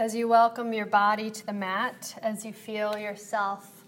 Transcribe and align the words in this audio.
as 0.00 0.14
you 0.14 0.26
welcome 0.26 0.72
your 0.72 0.86
body 0.86 1.30
to 1.30 1.44
the 1.44 1.52
mat, 1.52 2.18
as 2.22 2.42
you 2.42 2.54
feel 2.54 2.96
yourself 2.96 3.84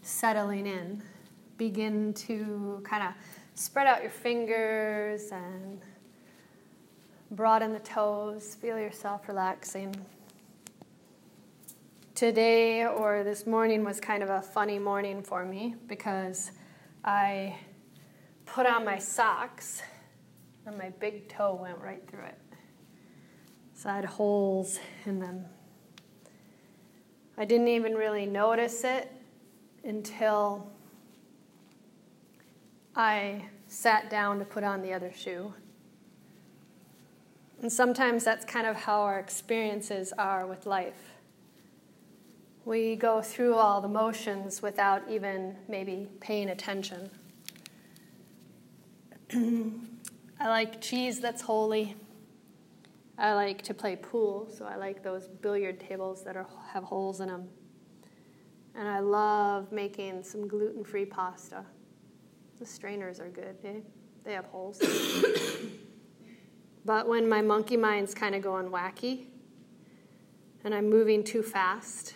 settling 0.00 0.64
in, 0.64 1.02
begin 1.58 2.14
to 2.14 2.80
kind 2.84 3.02
of 3.02 3.12
spread 3.56 3.88
out 3.88 4.00
your 4.00 4.12
fingers 4.12 5.32
and 5.32 5.80
broaden 7.32 7.72
the 7.72 7.80
toes. 7.80 8.54
Feel 8.54 8.78
yourself 8.78 9.26
relaxing. 9.26 9.92
Today 12.14 12.86
or 12.86 13.24
this 13.24 13.44
morning 13.44 13.82
was 13.82 13.98
kind 13.98 14.22
of 14.22 14.30
a 14.30 14.42
funny 14.42 14.78
morning 14.78 15.20
for 15.20 15.44
me 15.44 15.74
because 15.88 16.52
I 17.04 17.56
put 18.44 18.66
on 18.66 18.84
my 18.84 18.98
socks 18.98 19.82
and 20.64 20.78
my 20.78 20.90
big 21.00 21.28
toe 21.28 21.58
went 21.60 21.78
right 21.80 22.08
through 22.08 22.26
it. 22.26 22.38
So 23.74 23.90
I 23.90 23.96
had 23.96 24.04
holes 24.04 24.78
in 25.06 25.18
them. 25.18 25.46
I 27.38 27.44
didn't 27.44 27.68
even 27.68 27.94
really 27.94 28.26
notice 28.26 28.82
it 28.84 29.12
until 29.84 30.66
I 32.94 33.44
sat 33.68 34.08
down 34.08 34.38
to 34.38 34.44
put 34.44 34.64
on 34.64 34.80
the 34.82 34.92
other 34.92 35.12
shoe. 35.14 35.52
And 37.60 37.70
sometimes 37.70 38.24
that's 38.24 38.44
kind 38.44 38.66
of 38.66 38.76
how 38.76 39.00
our 39.02 39.18
experiences 39.18 40.12
are 40.18 40.46
with 40.46 40.66
life. 40.66 41.16
We 42.64 42.96
go 42.96 43.22
through 43.22 43.54
all 43.54 43.80
the 43.80 43.88
motions 43.88 44.62
without 44.62 45.02
even 45.08 45.56
maybe 45.68 46.08
paying 46.20 46.50
attention. 46.50 47.10
I 49.32 50.48
like 50.48 50.80
cheese 50.80 51.20
that's 51.20 51.42
holey. 51.42 51.94
I 53.18 53.32
like 53.32 53.62
to 53.62 53.74
play 53.74 53.96
pool, 53.96 54.48
so 54.54 54.66
I 54.66 54.76
like 54.76 55.02
those 55.02 55.26
billiard 55.26 55.80
tables 55.80 56.22
that 56.24 56.36
are, 56.36 56.46
have 56.72 56.84
holes 56.84 57.20
in 57.20 57.28
them. 57.28 57.48
And 58.74 58.86
I 58.86 59.00
love 59.00 59.72
making 59.72 60.22
some 60.22 60.46
gluten 60.46 60.84
free 60.84 61.06
pasta. 61.06 61.64
The 62.58 62.66
strainers 62.66 63.18
are 63.18 63.30
good, 63.30 63.56
eh? 63.64 63.80
They 64.22 64.34
have 64.34 64.44
holes. 64.46 64.82
but 66.84 67.08
when 67.08 67.26
my 67.26 67.40
monkey 67.40 67.78
mind's 67.78 68.12
kind 68.12 68.34
of 68.34 68.42
going 68.42 68.68
wacky 68.68 69.26
and 70.62 70.74
I'm 70.74 70.90
moving 70.90 71.24
too 71.24 71.42
fast 71.42 72.14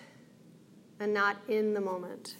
and 0.99 1.15
not 1.15 1.39
in 1.49 1.73
the 1.73 1.81
moment, 1.81 2.37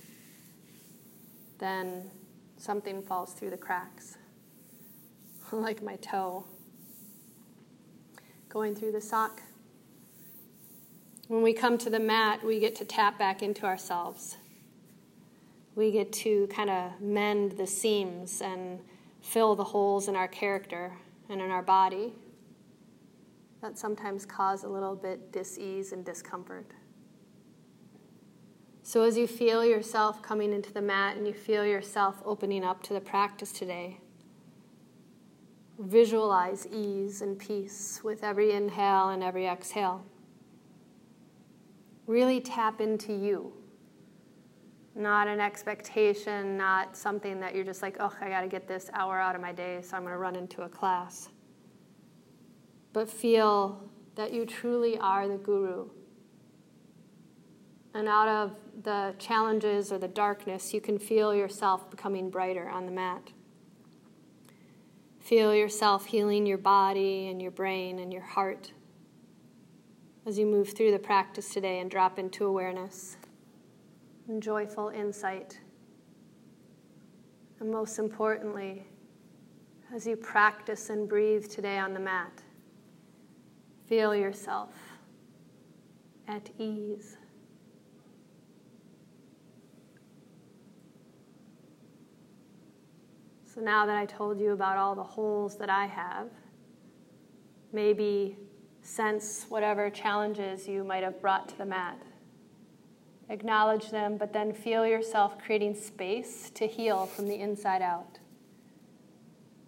then 1.59 2.11
something 2.59 3.03
falls 3.03 3.33
through 3.33 3.51
the 3.51 3.57
cracks, 3.57 4.19
like 5.51 5.83
my 5.83 5.97
toe 5.97 6.45
going 8.51 8.75
through 8.75 8.93
the 8.93 9.01
sock. 9.01 9.41
When 11.29 11.43
we 11.43 11.53
come 11.53 11.79
to 11.79 11.89
the 11.89 12.01
mat, 12.01 12.45
we 12.45 12.59
get 12.59 12.75
to 12.77 12.85
tap 12.85 13.17
back 13.17 13.43
into 13.43 13.65
ourselves. 13.65 14.37
We 15.77 15.93
get 15.93 16.13
to 16.15 16.49
kind 16.49 16.69
of 16.69 17.01
mend 17.01 17.53
the 17.53 17.67
seams 17.67 18.43
and 18.43 18.81
fill 19.23 19.55
the 19.55 19.63
holes 19.63 20.09
in 20.09 20.17
our 20.17 20.27
character 20.27 20.93
and 21.29 21.41
in 21.41 21.51
our 21.51 21.63
body 21.63 22.13
that 23.63 23.79
sometimes 23.79 24.27
cause 24.27 24.65
a 24.65 24.69
little 24.69 24.97
bit 24.97 25.31
dis-ease 25.31 25.93
and 25.93 26.05
discomfort. 26.05 26.67
So 28.83 29.03
as 29.03 29.17
you 29.17 29.29
feel 29.29 29.65
yourself 29.65 30.23
coming 30.23 30.53
into 30.53 30.73
the 30.73 30.83
mat 30.83 31.17
and 31.17 31.25
you 31.25 31.35
feel 31.35 31.65
yourself 31.65 32.21
opening 32.25 32.65
up 32.65 32.83
to 32.85 32.95
the 32.95 33.01
practice 33.01 33.53
today, 33.53 34.01
visualize 35.81 36.67
ease 36.67 37.23
and 37.23 37.39
peace 37.39 38.01
with 38.05 38.23
every 38.23 38.53
inhale 38.53 39.11
and 39.11 39.23
every 39.23 39.47
exhale. 39.47 40.05
Really 42.07 42.41
tap 42.41 42.81
into 42.81 43.13
you. 43.13 43.53
Not 44.95 45.29
an 45.29 45.41
expectation, 45.41 46.57
not 46.57 46.97
something 46.97 47.41
that 47.41 47.55
you're 47.55 47.65
just 47.65 47.81
like, 47.81 47.97
oh, 48.01 48.13
I 48.21 48.29
got 48.29 48.43
to 48.43 48.49
get 48.49 48.69
this 48.69 48.91
hour 48.93 49.19
out 49.19 49.35
of 49.35 49.41
my 49.41 49.53
day, 49.53 49.81
so 49.83 49.97
I'm 49.97 50.03
going 50.03 50.13
to 50.13 50.19
run 50.19 50.37
into 50.37 50.63
a 50.63 50.69
class. 50.69 51.31
But 52.93 53.09
feel 53.09 53.89
that 54.17 54.33
you 54.33 54.45
truly 54.45 54.99
are 54.99 55.29
the 55.29 55.37
guru. 55.37 55.89
And 57.95 58.09
out 58.09 58.29
of 58.29 58.57
the 58.83 59.15
challenges 59.19 59.93
or 59.93 59.99
the 59.99 60.09
darkness, 60.09 60.75
you 60.75 60.81
can 60.81 60.99
feel 60.99 61.35
yourself 61.35 61.91
becoming 61.91 62.29
brighter 62.29 62.69
on 62.69 62.85
the 62.87 62.93
mat. 62.93 63.31
Feel 65.31 65.55
yourself 65.55 66.07
healing 66.07 66.45
your 66.45 66.59
body 66.59 67.29
and 67.29 67.41
your 67.41 67.53
brain 67.53 68.01
and 68.01 68.13
your 68.13 68.21
heart 68.21 68.73
as 70.27 70.37
you 70.37 70.45
move 70.45 70.71
through 70.71 70.91
the 70.91 70.99
practice 70.99 71.55
today 71.55 71.79
and 71.79 71.89
drop 71.89 72.19
into 72.19 72.47
awareness 72.47 73.17
and 74.27 74.43
joyful 74.43 74.89
insight. 74.89 75.61
And 77.61 77.71
most 77.71 78.01
importantly, 78.01 78.89
as 79.95 80.05
you 80.05 80.17
practice 80.17 80.91
and 80.91 81.09
breathe 81.09 81.49
today 81.49 81.79
on 81.79 81.95
the 81.95 82.01
mat, 82.01 82.43
feel 83.87 84.17
yourself 84.17 84.75
at 86.27 86.51
ease. 86.59 87.19
So 93.53 93.61
now 93.61 93.85
that 93.85 93.97
I 93.97 94.07
told 94.07 94.39
you 94.39 94.53
about 94.53 94.77
all 94.77 94.95
the 94.95 95.03
holes 95.03 95.57
that 95.59 95.69
I 95.69 95.87
have, 95.87 96.29
maybe 97.73 98.39
sense 98.81 99.47
whatever 99.49 99.91
challenges 99.91 100.69
you 100.69 100.85
might 100.85 101.03
have 101.03 101.21
brought 101.21 101.49
to 101.49 101.59
the 101.59 101.67
mat. 101.67 102.01
Acknowledge 103.29 103.91
them, 103.91 104.17
but 104.17 104.33
then 104.33 104.53
feel 104.53 104.87
yourself 104.87 105.37
creating 105.37 105.75
space 105.75 106.51
to 106.51 106.69
heal 106.69 107.07
from 107.07 107.27
the 107.27 107.35
inside 107.35 107.83
out. 107.83 108.21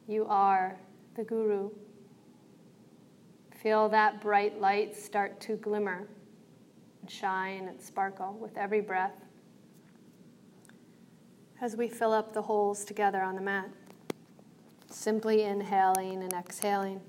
You 0.07 0.27
are 0.29 0.79
the 1.17 1.25
guru. 1.25 1.71
Feel 3.63 3.89
that 3.89 4.21
bright 4.21 4.61
light 4.61 4.97
start 4.97 5.41
to 5.41 5.57
glimmer 5.57 6.07
and 7.01 7.11
shine 7.11 7.67
and 7.67 7.81
sparkle 7.81 8.35
with 8.41 8.57
every 8.57 8.81
breath 8.81 9.25
as 11.63 11.77
we 11.77 11.89
fill 11.89 12.13
up 12.13 12.35
the 12.35 12.43
holes 12.43 12.85
together 12.85 13.23
on 13.23 13.37
the 13.37 13.41
mat. 13.41 13.71
Simply 14.91 15.43
inhaling 15.43 16.21
and 16.21 16.33
exhaling. 16.33 17.01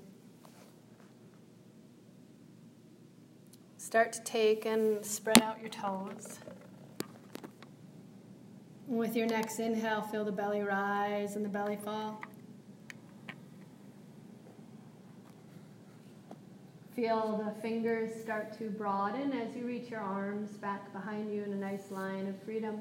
Start 3.76 4.12
to 4.12 4.22
take 4.22 4.64
and 4.64 5.04
spread 5.04 5.42
out 5.42 5.60
your 5.60 5.70
toes. 5.70 6.38
With 8.86 9.16
your 9.16 9.26
next 9.26 9.58
inhale, 9.58 10.02
feel 10.02 10.24
the 10.24 10.32
belly 10.32 10.62
rise 10.62 11.34
and 11.34 11.44
the 11.44 11.48
belly 11.48 11.78
fall. 11.84 12.22
Feel 16.94 17.42
the 17.44 17.60
fingers 17.60 18.22
start 18.22 18.56
to 18.58 18.70
broaden 18.70 19.32
as 19.32 19.56
you 19.56 19.66
reach 19.66 19.90
your 19.90 20.00
arms 20.00 20.50
back 20.50 20.92
behind 20.92 21.34
you 21.34 21.42
in 21.42 21.52
a 21.52 21.56
nice 21.56 21.90
line 21.90 22.28
of 22.28 22.40
freedom. 22.44 22.78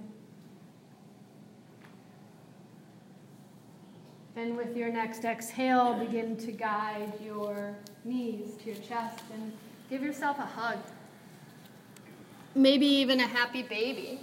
And 4.36 4.58
with 4.58 4.76
your 4.76 4.92
next 4.92 5.26
exhale, 5.26 5.94
begin 5.94 6.36
to 6.38 6.52
guide 6.52 7.14
your 7.24 7.76
knees 8.04 8.56
to 8.64 8.72
your 8.72 8.82
chest 8.82 9.24
and 9.34 9.52
give 9.90 10.02
yourself 10.02 10.40
a 10.40 10.46
hug. 10.46 10.80
Maybe 12.56 12.86
even 12.86 13.20
a 13.20 13.28
happy 13.28 13.62
baby. 13.64 14.20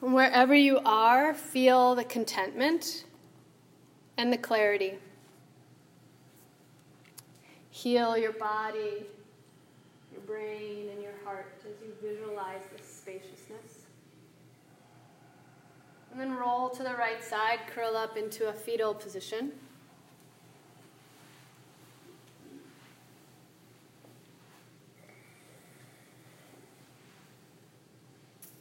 Wherever 0.00 0.54
you 0.54 0.80
are, 0.84 1.34
feel 1.34 1.94
the 1.94 2.04
contentment 2.04 3.04
and 4.16 4.32
the 4.32 4.38
clarity. 4.38 4.94
Heal 7.70 8.16
your 8.16 8.32
body, 8.32 9.06
your 10.12 10.20
brain, 10.26 10.88
and 10.92 11.02
your 11.02 11.12
heart 11.24 11.52
as 11.66 11.74
you 11.82 11.92
visualize 12.02 12.62
this 12.76 12.86
spaciousness. 12.86 13.86
And 15.98 16.08
then 16.20 16.36
roll 16.36 16.68
to 16.68 16.82
the 16.82 16.94
right 16.96 17.24
side, 17.24 17.60
curl 17.74 17.96
up 17.96 18.18
into 18.18 18.48
a 18.48 18.52
fetal 18.52 18.92
position. 18.92 19.52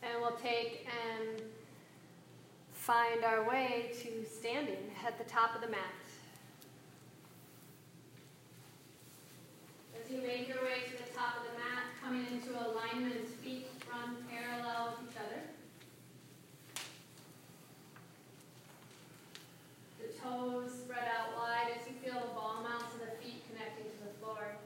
And 0.02 0.22
we'll 0.22 0.38
take 0.38 0.88
and 0.88 1.42
find 2.72 3.26
our 3.26 3.48
way 3.48 3.92
to 4.04 4.26
standing 4.26 4.92
at 5.06 5.18
the 5.18 5.26
top 5.26 5.54
of 5.54 5.62
the 5.62 5.68
mat. 5.68 5.80
As 10.02 10.10
you 10.10 10.22
make 10.22 10.48
your 10.48 10.64
way 10.64 10.84
to 10.86 10.92
the 10.92 11.12
top 11.14 11.36
of 11.36 11.44
the 11.52 11.60
mat, 11.60 11.84
coming 12.02 12.26
into 12.32 12.52
alignment, 12.52 13.28
feet 13.44 13.68
front 13.86 14.18
parallel 14.30 14.96
with 15.02 15.12
each 15.12 15.18
other. 15.18 15.42
Toes 20.30 20.70
spread 20.86 21.10
out 21.10 21.34
wide 21.34 21.74
as 21.74 21.82
you 21.90 21.98
feel 22.06 22.22
the 22.22 22.34
ball 22.38 22.62
mounts 22.62 22.94
of 22.94 23.02
the 23.02 23.14
feet 23.18 23.42
connecting 23.50 23.90
to 23.90 24.00
the 24.06 24.14
floor. 24.22 24.62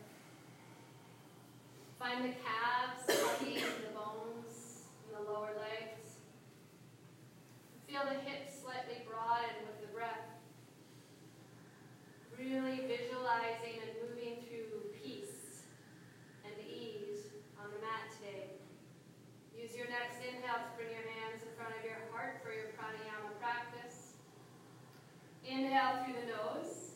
find 1.95 2.25
the 2.25 2.35
calves 2.43 3.07
hugging 3.07 3.63
the 3.63 3.95
bones 3.95 4.83
in 5.07 5.15
the 5.15 5.23
lower 5.23 5.55
legs. 5.55 6.19
Feel 7.87 8.03
the 8.03 8.19
hips 8.27 8.59
slightly 8.59 9.07
broaden 9.07 9.55
with 9.63 9.79
the 9.79 9.91
breath. 9.95 10.35
Really 12.35 12.83
visualizing 12.83 13.79
and 13.79 13.91
moving 14.03 14.43
through 14.43 14.91
peace 14.99 15.63
and 16.43 16.51
ease 16.59 17.31
on 17.55 17.71
the 17.71 17.79
mat 17.79 18.11
today. 18.19 18.59
Use 19.55 19.71
your 19.79 19.87
next 19.87 20.19
inhale 20.19 20.59
to 20.59 20.71
bring 20.75 20.91
your 20.91 21.07
hands 21.07 21.39
in 21.39 21.55
front 21.55 21.71
of 21.71 21.87
your 21.87 22.03
heart 22.11 22.43
for 22.43 22.51
your 22.51 22.75
pranayama 22.75 23.31
practice. 23.39 24.13
Inhale 25.73 26.05
through 26.05 26.13
the 26.13 26.27
nose. 26.27 26.91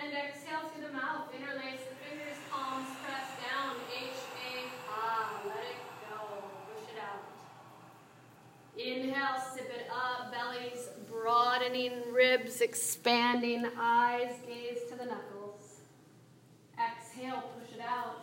And 0.00 0.14
exhale 0.14 0.70
through 0.72 0.86
the 0.86 0.92
mouth. 0.94 1.28
Interlace 1.28 1.84
the 1.90 1.94
fingers, 2.00 2.38
palms 2.50 2.88
press 3.04 3.36
down. 3.36 3.76
H-A-Ha. 3.92 5.42
Let 5.44 5.58
it 5.58 5.76
go. 6.08 6.24
Push 6.72 6.88
it 6.88 7.00
out. 7.04 7.20
Inhale, 8.78 9.38
sip 9.52 9.70
it 9.78 9.90
up. 9.92 10.32
Bellies 10.32 10.88
broadening, 11.10 11.92
ribs 12.14 12.62
expanding, 12.62 13.66
eyes 13.78 14.32
gaze 14.46 14.88
to 14.90 14.96
the 14.96 15.04
knuckles. 15.04 15.80
Exhale, 16.80 17.44
push 17.60 17.74
it 17.74 17.84
out. 17.86 18.22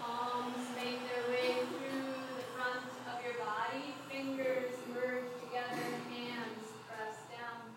Palms 0.00 0.66
make 0.74 0.98
their 1.08 1.30
way 1.30 1.62
through 1.70 2.10
the 2.36 2.42
front 2.56 2.90
of 3.06 3.22
your 3.24 3.34
body. 3.38 3.94
Fingers 4.10 4.74
merge 4.92 5.30
together, 5.44 5.86
hands 6.10 6.66
press 6.88 7.18
down. 7.30 7.72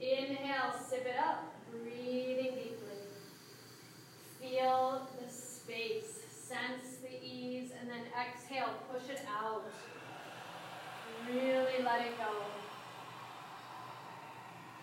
Inhale, 0.00 0.74
sip 0.88 1.06
it 1.06 1.16
up. 1.18 1.54
Breathing 1.70 2.54
deeply. 2.56 3.00
Feel 4.40 5.08
the 5.20 5.32
space. 5.32 6.18
Sense 6.28 6.96
the 7.02 7.24
ease. 7.24 7.70
And 7.80 7.88
then 7.88 8.00
exhale, 8.18 8.74
push 8.92 9.08
it 9.08 9.24
out. 9.28 9.64
Really 11.28 11.84
let 11.84 12.00
it 12.06 12.18
go. 12.18 12.30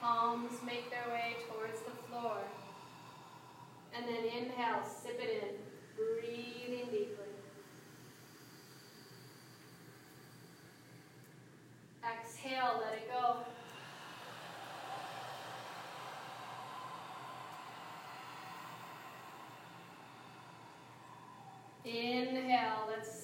Palms 0.01 0.53
make 0.65 0.89
their 0.89 1.13
way 1.13 1.36
towards 1.50 1.81
the 1.81 1.91
floor. 2.07 2.38
And 3.95 4.06
then 4.07 4.24
inhale, 4.24 4.83
sip 4.86 5.19
it 5.19 5.44
in. 5.44 5.56
Breathing 5.95 6.86
deeply. 6.91 7.25
Exhale, 12.03 12.81
let 12.81 12.94
it 12.94 13.09
go. 13.09 13.38
Inhale, 21.83 22.88
let's 22.89 23.19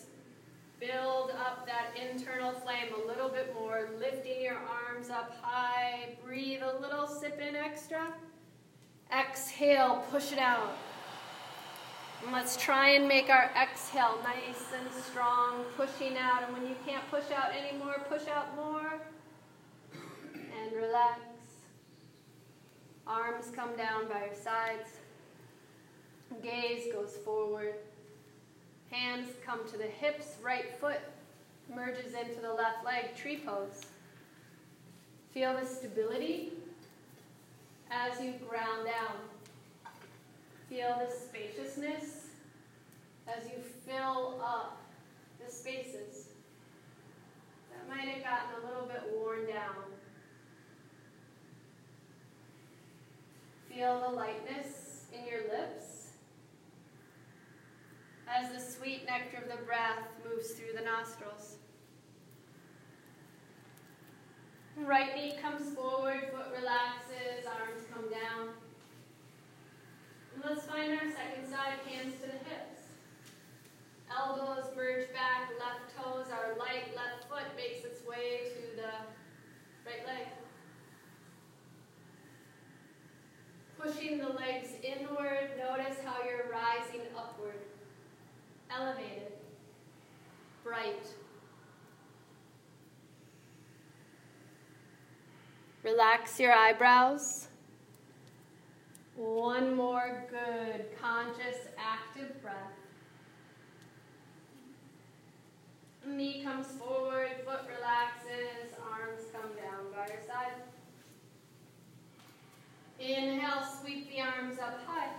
build 0.79 1.31
up 1.31 1.65
that 1.65 1.91
internal 1.97 2.51
flame 2.51 2.93
a 2.93 3.07
little 3.07 3.29
bit 3.29 3.53
more, 3.53 3.89
lifting 3.99 4.41
your 4.41 4.57
arms 4.57 5.09
up 5.09 5.35
high. 5.41 6.15
Breathe 6.23 6.61
a 6.61 6.79
little, 6.79 7.07
sip 7.07 7.39
in 7.39 7.55
extra. 7.55 8.07
Exhale, 9.17 10.03
push 10.11 10.31
it 10.31 10.39
out. 10.39 10.77
And 12.23 12.33
let's 12.33 12.57
try 12.57 12.89
and 12.91 13.07
make 13.07 13.29
our 13.29 13.51
exhale 13.61 14.17
nice 14.23 14.65
and 14.77 15.03
strong, 15.03 15.63
pushing 15.77 16.17
out. 16.17 16.43
And 16.43 16.53
when 16.53 16.67
you 16.67 16.75
can't 16.85 17.07
push 17.11 17.31
out 17.35 17.51
anymore, 17.55 18.05
push 18.09 18.27
out 18.27 18.55
more. 18.55 18.99
And 19.93 20.75
relax. 20.75 21.19
Arms 23.05 23.51
come 23.55 23.75
down 23.77 24.07
by 24.09 24.25
your 24.25 24.35
sides. 24.35 24.89
Gaze 26.41 26.91
goes 26.91 27.15
forward. 27.17 27.75
Hands 28.91 29.27
come 29.45 29.67
to 29.69 29.77
the 29.77 29.83
hips, 29.83 30.35
right 30.41 30.79
foot 30.79 30.99
merges 31.73 32.13
into 32.13 32.41
the 32.41 32.53
left 32.53 32.85
leg, 32.85 33.15
tree 33.15 33.41
pose. 33.45 33.81
Feel 35.33 35.57
the 35.59 35.65
stability 35.65 36.53
as 37.91 38.19
you 38.21 38.33
ground 38.47 38.85
down. 38.85 39.17
Feel 40.69 40.99
the 40.99 41.13
spaciousness 41.13 42.27
as 43.27 43.45
you 43.45 43.61
fill 43.85 44.41
up 44.43 44.81
the 45.43 45.51
spaces 45.51 46.27
that 47.71 47.89
might 47.89 48.07
have 48.07 48.23
gotten 48.23 48.63
a 48.63 48.67
little 48.67 48.87
bit 48.87 49.01
worn 49.13 49.45
down. 49.47 49.75
Feel 53.69 53.99
the 54.09 54.15
lightness 54.15 55.05
in 55.13 55.27
your 55.27 55.41
lips 55.51 55.94
as 58.27 58.51
the 58.51 58.59
sweet 58.59 59.05
nectar 59.05 59.37
of 59.37 59.49
the 59.49 59.63
breath 59.65 60.03
moves 60.23 60.51
through 60.51 60.73
the 60.75 60.83
nostrils. 60.83 61.57
Right 64.77 65.15
knee 65.15 65.35
comes 65.41 65.73
forward, 65.73 66.31
foot 66.33 66.51
relaxes, 66.57 67.45
arms 67.47 67.85
come 67.93 68.09
down. 68.11 68.49
And 70.33 70.43
let's 70.43 70.65
find 70.65 70.91
our 70.91 70.99
second 70.99 71.49
side, 71.49 71.79
hands 71.87 72.15
to 72.21 72.27
the 72.27 72.37
hips. 72.49 72.91
Elbows 74.11 74.65
merge 74.75 75.07
back, 75.13 75.49
left 75.59 75.95
toes, 75.95 76.27
our 76.31 76.57
light 76.57 76.95
left 76.95 77.29
foot 77.29 77.55
makes 77.55 77.85
its 77.85 78.05
way 78.05 78.51
to 78.53 78.75
the 78.75 78.91
right 79.85 80.05
leg. 80.05 80.27
Pushing 83.79 84.17
the 84.17 84.29
legs 84.29 84.69
inward, 84.83 85.51
notice 85.57 85.97
how 86.03 86.17
you're 86.23 86.51
rising 86.51 87.01
upward. 87.17 87.61
Elevated, 88.77 89.31
bright. 90.63 91.07
Relax 95.83 96.39
your 96.39 96.51
eyebrows. 96.51 97.47
One 99.15 99.75
more 99.75 100.25
good, 100.29 100.87
conscious, 101.01 101.67
active 101.77 102.41
breath. 102.41 102.55
Knee 106.05 106.43
comes 106.43 106.67
forward, 106.67 107.31
foot 107.45 107.61
relaxes, 107.77 108.73
arms 108.91 109.21
come 109.31 109.51
down 109.55 109.91
by 109.95 110.11
your 110.11 110.21
side. 110.27 110.51
Inhale, 112.99 113.63
sweep 113.81 114.11
the 114.11 114.21
arms 114.21 114.59
up 114.59 114.79
high. 114.85 115.11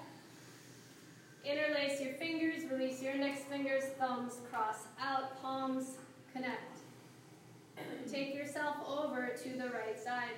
Interlace 1.47 2.01
your 2.01 2.13
fingers, 2.15 2.65
release 2.69 3.01
your 3.01 3.13
index 3.13 3.43
fingers, 3.45 3.85
thumbs 4.01 4.41
cross 4.51 4.87
out, 5.01 5.41
palms 5.41 5.97
connect. 6.33 6.79
Take 8.11 8.35
yourself 8.35 8.77
over 8.89 9.33
to 9.45 9.49
the 9.51 9.69
right 9.69 9.97
side. 10.03 10.35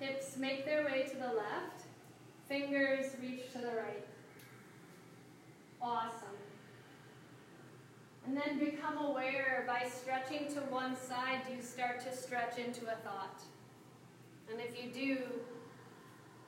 Hips 0.00 0.36
make 0.36 0.64
their 0.64 0.84
way 0.84 1.06
to 1.08 1.16
the 1.16 1.28
left. 1.28 1.82
Fingers 2.48 3.12
reach 3.22 3.52
to 3.52 3.58
the 3.58 3.68
right. 3.68 4.04
Awesome. 5.80 6.28
And 8.26 8.36
then 8.36 8.58
become 8.58 8.98
aware 8.98 9.64
by 9.66 9.88
stretching 9.88 10.48
to 10.54 10.60
one 10.70 10.96
side, 10.96 11.42
you 11.54 11.62
start 11.62 12.00
to 12.00 12.16
stretch 12.16 12.58
into 12.58 12.86
a 12.86 12.96
thought. 13.04 13.42
And 14.50 14.60
if 14.60 14.82
you 14.82 14.90
do, 14.90 15.18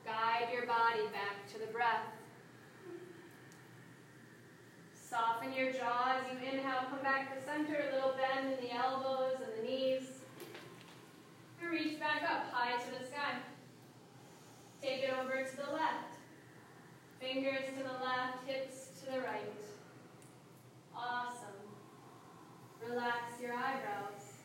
guide 0.05 0.49
your 0.51 0.65
body 0.65 1.03
back 1.13 1.47
to 1.53 1.59
the 1.59 1.71
breath. 1.71 2.16
Soften 5.09 5.53
your 5.53 5.71
jaw 5.71 6.17
as 6.19 6.23
you 6.29 6.37
inhale, 6.37 6.83
come 6.89 7.01
back 7.01 7.33
to 7.33 7.41
center, 7.45 7.79
a 7.79 7.95
little 7.95 8.15
bend 8.17 8.51
in 8.51 8.59
the 8.59 8.75
elbows 8.75 9.35
and 9.35 9.57
the 9.57 9.69
knees. 9.69 10.03
And 11.61 11.71
reach 11.71 11.97
back 11.97 12.23
up, 12.23 12.51
high 12.51 12.75
to 12.75 12.99
the 12.99 13.07
sky. 13.07 13.39
Take 14.81 15.03
it 15.03 15.13
over 15.17 15.43
to 15.43 15.55
the 15.55 15.71
left. 15.71 16.17
Fingers 17.21 17.63
to 17.77 17.83
the 17.83 18.03
left, 18.03 18.45
hips 18.45 18.89
to 18.99 19.11
the 19.11 19.19
right. 19.19 19.63
Awesome. 20.93 21.55
Relax 22.85 23.41
your 23.41 23.53
eyebrows. 23.53 24.43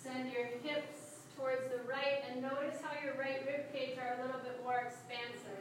Send 0.00 0.32
your 0.32 0.46
hips 0.62 1.26
towards 1.36 1.64
the 1.70 1.82
right 1.90 2.22
and 2.30 2.40
notice 2.40 2.80
how 2.82 2.92
your 3.04 3.14
right 3.18 3.44
rib 3.46 3.72
cage 3.72 3.98
are 3.98 4.20
a 4.20 4.24
little 4.24 4.40
bit 4.40 4.60
more 4.64 4.78
expansive. 4.86 5.58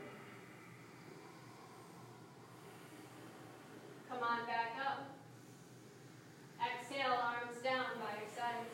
Come 4.09 4.23
on 4.23 4.47
back 4.47 4.73
up. 4.87 5.03
Exhale, 6.57 7.13
arms 7.21 7.61
down 7.63 7.85
by 7.99 8.17
your 8.17 8.31
sides. 8.33 8.73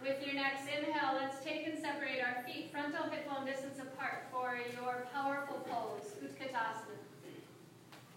With 0.00 0.24
your 0.24 0.33
next 0.44 0.68
inhale, 0.68 1.14
let's 1.14 1.42
take 1.42 1.66
and 1.66 1.78
separate 1.78 2.20
our 2.20 2.42
feet 2.44 2.70
frontal 2.70 3.04
hip 3.04 3.26
bone 3.26 3.46
distance 3.46 3.78
apart 3.78 4.24
for 4.30 4.58
your 4.76 5.06
powerful 5.14 5.56
pose, 5.70 6.12
Utkatasana. 6.22 6.98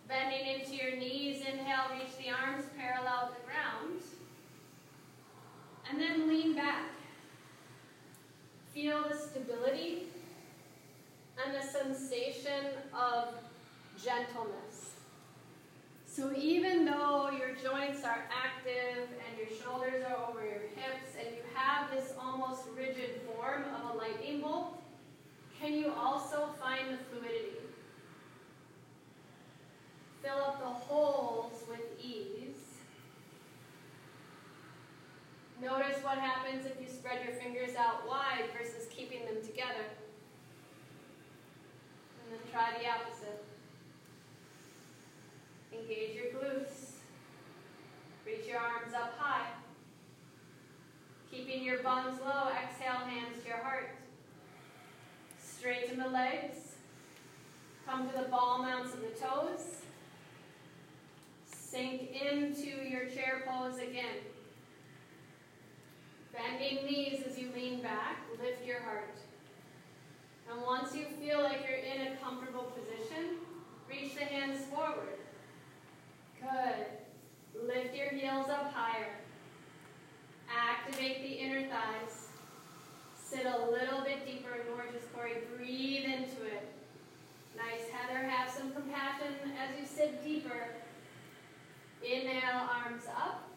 Bending 0.10 0.46
into 0.46 0.75
your 0.75 0.98
knees, 0.98 1.41
inhale, 1.41 1.86
reach 1.93 2.17
the 2.17 2.29
arms 2.29 2.65
parallel 2.77 3.29
to 3.29 3.36
the 3.39 3.46
ground. 3.46 4.01
And 5.89 6.01
then 6.01 6.27
lean 6.27 6.53
back. 6.53 6.89
Feel 8.74 9.05
the 9.07 9.15
stability 9.15 10.03
and 11.41 11.55
the 11.55 11.65
sensation 11.65 12.74
of 12.93 13.36
gentleness. 14.03 14.76
So 16.17 16.33
even 16.36 16.83
though 16.83 17.29
your 17.29 17.50
joints 17.50 18.03
are 18.03 18.27
active 18.33 19.07
and 19.07 19.38
your 19.38 19.55
shoulders 19.62 20.03
are 20.03 20.17
over 20.27 20.43
your 20.43 20.63
hips 20.75 21.13
and 21.15 21.27
you 21.27 21.43
have 21.53 21.91
this 21.91 22.12
almost 22.19 22.63
rigid 22.75 23.21
form 23.27 23.65
of 23.65 23.93
a 23.93 23.97
lightning 24.00 24.41
bolt, 24.41 24.81
can 25.62 25.75
you 25.75 25.93
also 25.93 26.50
find 26.59 26.91
the 26.91 26.97
fluidity? 26.97 27.59
Fill 30.24 30.38
up 30.38 30.59
the 30.59 30.65
holes 30.65 31.62
with 31.69 31.86
ease. 32.03 32.79
Notice 35.62 36.03
what 36.03 36.17
happens 36.17 36.65
if 36.65 36.81
you 36.81 36.88
spread 36.88 37.24
your 37.24 37.36
fingers 37.36 37.75
out 37.77 38.07
wide 38.07 38.45
versus 38.57 38.88
keeping 38.89 39.24
them 39.25 39.45
together. 39.45 39.86
And 42.24 42.31
then 42.31 42.39
try 42.51 42.71
the 42.79 42.89
opposite. 42.89 43.47
Engage 45.79 46.15
your 46.15 46.25
glutes. 46.25 46.91
Reach 48.25 48.48
your 48.48 48.60
arms 48.60 48.93
up 48.93 49.13
high. 49.17 49.48
Keeping 51.31 51.63
your 51.63 51.84
buns 51.84 52.19
low, 52.19 52.50
exhale, 52.50 53.05
hands 53.05 53.41
to 53.41 53.48
your 53.48 53.57
heart. 53.57 53.89
Straighten 55.41 56.00
the 56.00 56.07
legs. 56.07 56.75
Come 57.86 58.10
to 58.10 58.17
the 58.17 58.29
ball 58.29 58.63
mounts 58.63 58.93
of 58.93 59.01
the 59.01 59.07
toes. 59.07 59.81
Sink 61.46 62.10
into 62.12 62.69
your 62.89 63.05
chair 63.05 63.43
pose 63.48 63.77
again. 63.77 64.24
Bending 66.34 66.86
knees 66.86 67.24
as 67.27 67.38
you 67.38 67.50
lean 67.55 67.81
back, 67.81 68.19
lift 68.41 68.65
your 68.65 68.81
heart. 68.81 69.17
And 70.51 70.62
once 70.62 70.96
you 70.96 71.05
feel 71.19 71.43
like 71.43 71.65
you're 71.67 71.77
in 71.77 72.13
a 72.13 72.15
comfortable 72.17 72.72
position, 72.75 73.38
reach 73.89 74.15
the 74.15 74.25
hands 74.25 74.65
forward. 74.65 75.17
Good. 76.41 77.65
Lift 77.67 77.96
your 77.96 78.10
heels 78.10 78.50
up 78.50 78.72
higher. 78.74 79.10
Activate 80.50 81.22
the 81.22 81.34
inner 81.34 81.67
thighs. 81.67 82.27
Sit 83.15 83.46
a 83.46 83.72
little 83.72 84.01
bit 84.03 84.25
deeper, 84.25 84.56
in 84.56 84.74
gorgeous 84.74 85.03
Corey. 85.13 85.34
Breathe 85.56 86.06
into 86.06 86.46
it. 86.46 86.72
Nice, 87.58 87.89
Heather. 87.91 88.24
Have 88.27 88.50
some 88.50 88.72
compassion 88.72 89.34
as 89.60 89.79
you 89.79 89.86
sit 89.86 90.24
deeper. 90.24 90.67
Inhale, 92.03 92.67
arms 92.70 93.03
up. 93.08 93.50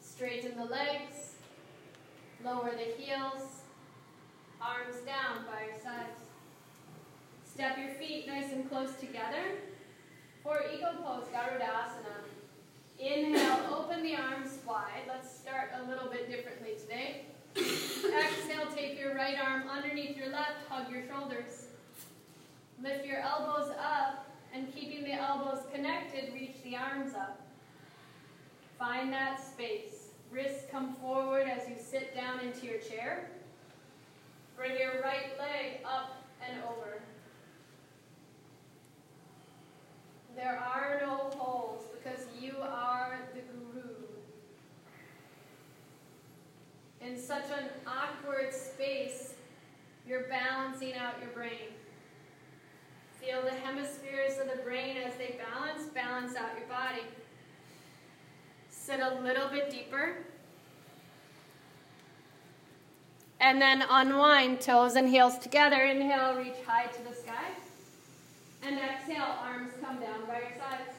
Straighten 0.00 0.56
the 0.56 0.64
legs. 0.64 1.34
Lower 2.44 2.72
the 2.72 3.02
heels. 3.02 3.60
Arms 4.60 4.96
down 5.04 5.44
by 5.44 5.66
your 5.66 5.76
sides. 5.82 6.20
Step 7.44 7.78
your 7.78 7.90
feet 7.94 8.26
nice 8.26 8.52
and 8.52 8.68
close 8.68 8.94
together. 8.96 9.58
For 10.46 10.62
eagle 10.72 10.92
pose, 11.02 11.26
Garudasana. 11.34 12.22
Inhale, 13.00 13.74
open 13.74 14.04
the 14.04 14.14
arms 14.14 14.58
wide. 14.64 15.02
Let's 15.08 15.28
start 15.28 15.72
a 15.74 15.90
little 15.90 16.08
bit 16.08 16.30
differently 16.30 16.74
today. 16.80 17.24
Exhale, 17.56 18.68
take 18.72 18.96
your 18.96 19.16
right 19.16 19.36
arm 19.44 19.64
underneath 19.68 20.16
your 20.16 20.28
left, 20.28 20.68
hug 20.68 20.88
your 20.88 21.02
shoulders. 21.08 21.64
Lift 22.80 23.04
your 23.04 23.18
elbows 23.18 23.72
up, 23.76 24.26
and 24.54 24.72
keeping 24.72 25.02
the 25.02 25.14
elbows 25.14 25.64
connected, 25.74 26.32
reach 26.32 26.62
the 26.62 26.76
arms 26.76 27.14
up. 27.14 27.40
Find 28.78 29.12
that 29.12 29.44
space. 29.44 30.10
Wrists 30.30 30.70
come 30.70 30.94
forward 31.02 31.48
as 31.48 31.68
you 31.68 31.74
sit 31.76 32.14
down 32.14 32.38
into 32.38 32.66
your 32.66 32.78
chair. 32.78 33.30
Bring 34.56 34.78
your 34.78 35.02
right 35.02 35.36
leg 35.40 35.80
up 35.84 36.22
and 36.48 36.62
over. 36.62 37.00
There 40.36 40.58
are 40.58 41.00
no 41.00 41.30
holes 41.34 41.84
because 41.96 42.26
you 42.38 42.52
are 42.60 43.20
the 43.34 43.40
guru. 43.40 43.94
In 47.00 47.18
such 47.18 47.46
an 47.58 47.70
awkward 47.86 48.52
space, 48.52 49.32
you're 50.06 50.28
balancing 50.28 50.92
out 50.92 51.14
your 51.22 51.30
brain. 51.30 51.72
Feel 53.18 53.42
the 53.42 53.50
hemispheres 53.50 54.38
of 54.38 54.54
the 54.54 54.62
brain 54.62 54.98
as 54.98 55.14
they 55.16 55.38
balance, 55.38 55.84
balance 55.94 56.36
out 56.36 56.50
your 56.58 56.68
body. 56.68 57.02
Sit 58.68 59.00
a 59.00 59.18
little 59.22 59.48
bit 59.48 59.70
deeper. 59.70 60.18
And 63.40 63.60
then 63.60 63.82
unwind, 63.88 64.60
toes 64.60 64.96
and 64.96 65.08
heels 65.08 65.38
together. 65.38 65.82
Inhale, 65.82 66.36
reach 66.36 66.56
high 66.66 66.86
to 66.86 67.02
the 67.08 67.14
sky. 67.14 67.52
And 68.62 68.78
exhale, 68.78 69.36
arms 69.40 69.72
come 69.80 70.00
down 70.00 70.26
by 70.26 70.40
your 70.40 70.56
sides. 70.58 70.96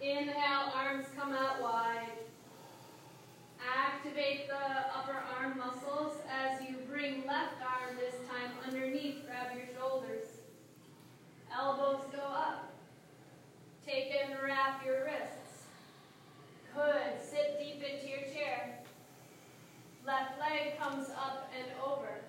Inhale, 0.00 0.72
arms 0.74 1.06
come 1.16 1.32
out 1.32 1.60
wide. 1.60 2.18
Activate 3.76 4.48
the 4.48 4.54
upper 4.96 5.18
arm 5.38 5.58
muscles 5.58 6.16
as 6.30 6.60
you 6.68 6.76
bring 6.88 7.26
left 7.26 7.60
arm 7.60 7.96
this 7.96 8.14
time 8.28 8.52
underneath. 8.66 9.26
Grab 9.26 9.56
your 9.56 9.66
shoulders. 9.76 10.24
Elbows 11.56 12.04
go 12.12 12.22
up. 12.22 12.72
Take 13.84 14.12
and 14.22 14.34
wrap 14.42 14.84
your 14.84 15.04
wrists. 15.04 15.64
Good. 16.74 17.22
Sit 17.22 17.58
deep 17.58 17.82
into 17.82 18.08
your 18.08 18.20
chair. 18.32 18.78
Left 20.06 20.38
leg 20.38 20.78
comes 20.78 21.08
up 21.10 21.50
and 21.58 21.66
over. 21.84 22.20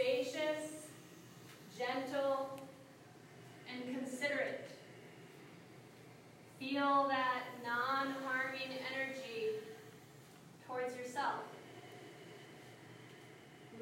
Spacious, 0.00 0.86
gentle, 1.76 2.58
and 3.70 3.96
considerate. 3.96 4.68
Feel 6.58 7.06
that 7.08 7.44
non 7.64 8.14
harming 8.24 8.78
energy 8.92 9.56
towards 10.66 10.96
yourself. 10.96 11.42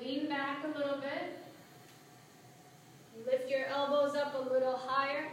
Lean 0.00 0.28
back 0.28 0.64
a 0.64 0.78
little 0.78 0.98
bit. 0.98 1.38
Lift 3.26 3.50
your 3.50 3.66
elbows 3.66 4.14
up 4.14 4.34
a 4.34 4.52
little 4.52 4.76
higher. 4.76 5.28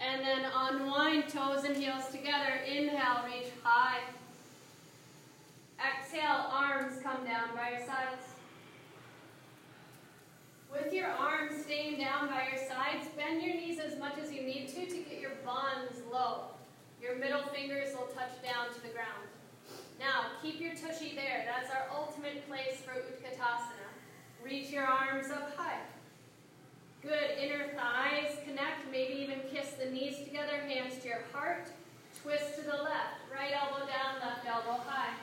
And 0.00 0.22
then 0.22 0.50
unwind 0.54 1.28
toes 1.28 1.64
and 1.64 1.76
heels 1.76 2.08
together. 2.10 2.60
Inhale, 2.66 3.24
reach 3.26 3.52
high. 3.62 4.00
Exhale, 5.78 6.49
come 7.10 7.24
down 7.24 7.48
by 7.56 7.70
your 7.70 7.86
sides. 7.86 8.22
With 10.70 10.92
your 10.92 11.08
arms 11.08 11.64
staying 11.64 11.98
down 11.98 12.28
by 12.28 12.46
your 12.52 12.68
sides, 12.68 13.08
bend 13.16 13.42
your 13.42 13.54
knees 13.54 13.80
as 13.80 13.98
much 13.98 14.14
as 14.22 14.32
you 14.32 14.42
need 14.42 14.68
to 14.68 14.86
to 14.86 14.96
get 15.02 15.20
your 15.20 15.34
buns 15.44 15.98
low. 16.12 16.54
Your 17.02 17.16
middle 17.16 17.42
fingers 17.52 17.94
will 17.96 18.06
touch 18.14 18.30
down 18.44 18.72
to 18.74 18.80
the 18.82 18.94
ground. 18.94 19.26
Now, 19.98 20.38
keep 20.40 20.60
your 20.60 20.74
tushy 20.74 21.14
there. 21.16 21.44
That's 21.46 21.74
our 21.74 21.88
ultimate 21.92 22.46
place 22.48 22.80
for 22.84 22.92
Utkatasana. 22.92 23.90
Reach 24.44 24.70
your 24.70 24.84
arms 24.84 25.30
up 25.30 25.56
high. 25.56 25.80
Good. 27.02 27.38
Inner 27.42 27.70
thighs 27.74 28.36
connect. 28.44 28.90
Maybe 28.92 29.14
even 29.14 29.40
kiss 29.52 29.72
the 29.72 29.90
knees 29.90 30.18
together. 30.24 30.58
Hands 30.58 30.94
to 31.02 31.08
your 31.08 31.22
heart. 31.32 31.68
Twist 32.22 32.56
to 32.56 32.62
the 32.62 32.76
left. 32.76 33.18
Right 33.32 33.52
elbow 33.52 33.86
down, 33.86 34.20
left 34.20 34.46
elbow 34.46 34.82
high. 34.86 35.14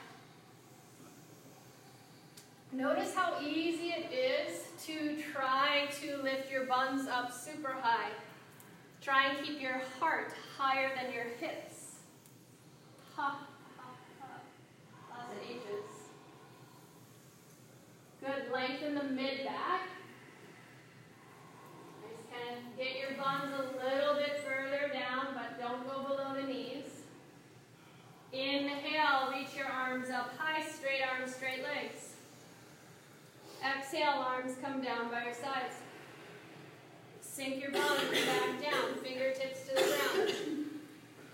Notice 2.74 3.16
how 3.16 3.40
easy 3.42 3.94
it 3.94 4.12
is 4.12 4.66
to 4.86 5.22
try 5.34 5.88
to 6.02 6.18
lift 6.18 6.52
your 6.52 6.66
buns 6.66 7.08
up 7.08 7.32
super 7.32 7.72
high. 7.72 8.10
Try 9.02 9.30
and 9.30 9.46
keep 9.46 9.62
your 9.62 9.82
heart 10.00 10.34
higher 10.58 10.92
than 10.96 11.14
your 11.14 11.24
hips. 11.40 11.96
Ha, 13.16 13.40
ha, 13.78 13.90
ha. 14.20 14.28
Lots 15.10 15.32
of 15.32 15.50
H's. 15.50 15.98
Good. 18.20 18.52
Lengthen 18.52 18.96
the 18.96 19.04
mid 19.04 19.46
back. 19.46 19.88
Just 22.02 22.30
kind 22.30 22.58
of 22.58 22.78
get 22.78 23.00
your 23.00 23.18
buns 23.18 23.54
a 23.54 23.64
little 23.86 24.16
bit 24.16 24.44
further 24.44 24.92
down, 24.92 25.28
but 25.34 25.58
don't 25.58 25.88
go 25.88 26.04
below 26.04 26.34
the 26.36 26.46
knees. 26.46 26.84
Inhale, 28.34 29.32
reach 29.32 29.56
your 29.56 29.68
arms 29.68 30.10
up 30.10 30.32
high, 30.38 30.68
straight 30.68 31.02
arms, 31.02 31.34
straight 31.34 31.64
legs. 31.64 32.07
Exhale, 33.66 34.26
arms 34.26 34.56
come 34.62 34.82
down 34.82 35.10
by 35.12 35.26
your 35.26 35.34
sides. 35.34 35.76
Sink 37.22 37.62
your 37.62 37.72
bones 37.72 38.12
back 38.12 38.62
down, 38.62 38.96
fingertips 39.04 39.68
to 39.68 39.76
the 39.76 39.82
ground. 39.82 40.66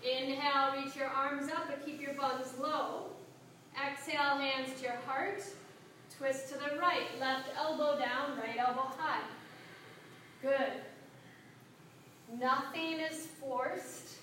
Inhale, 0.02 0.82
reach 0.82 0.96
your 0.96 1.08
arms 1.08 1.50
up, 1.50 1.66
but 1.66 1.84
keep 1.84 2.00
your 2.00 2.14
buns 2.14 2.58
low. 2.60 3.06
Exhale, 3.74 4.38
hands 4.38 4.78
to 4.78 4.82
your 4.82 4.98
heart. 5.06 5.42
Twist 6.16 6.48
to 6.48 6.54
the 6.54 6.78
right, 6.78 7.08
left 7.18 7.48
elbow 7.56 7.98
down, 7.98 8.38
right 8.38 8.58
elbow 8.58 8.88
high. 8.96 9.22
Good. 10.42 10.72
Nothing 12.38 13.00
is 13.00 13.26
forced. 13.40 14.16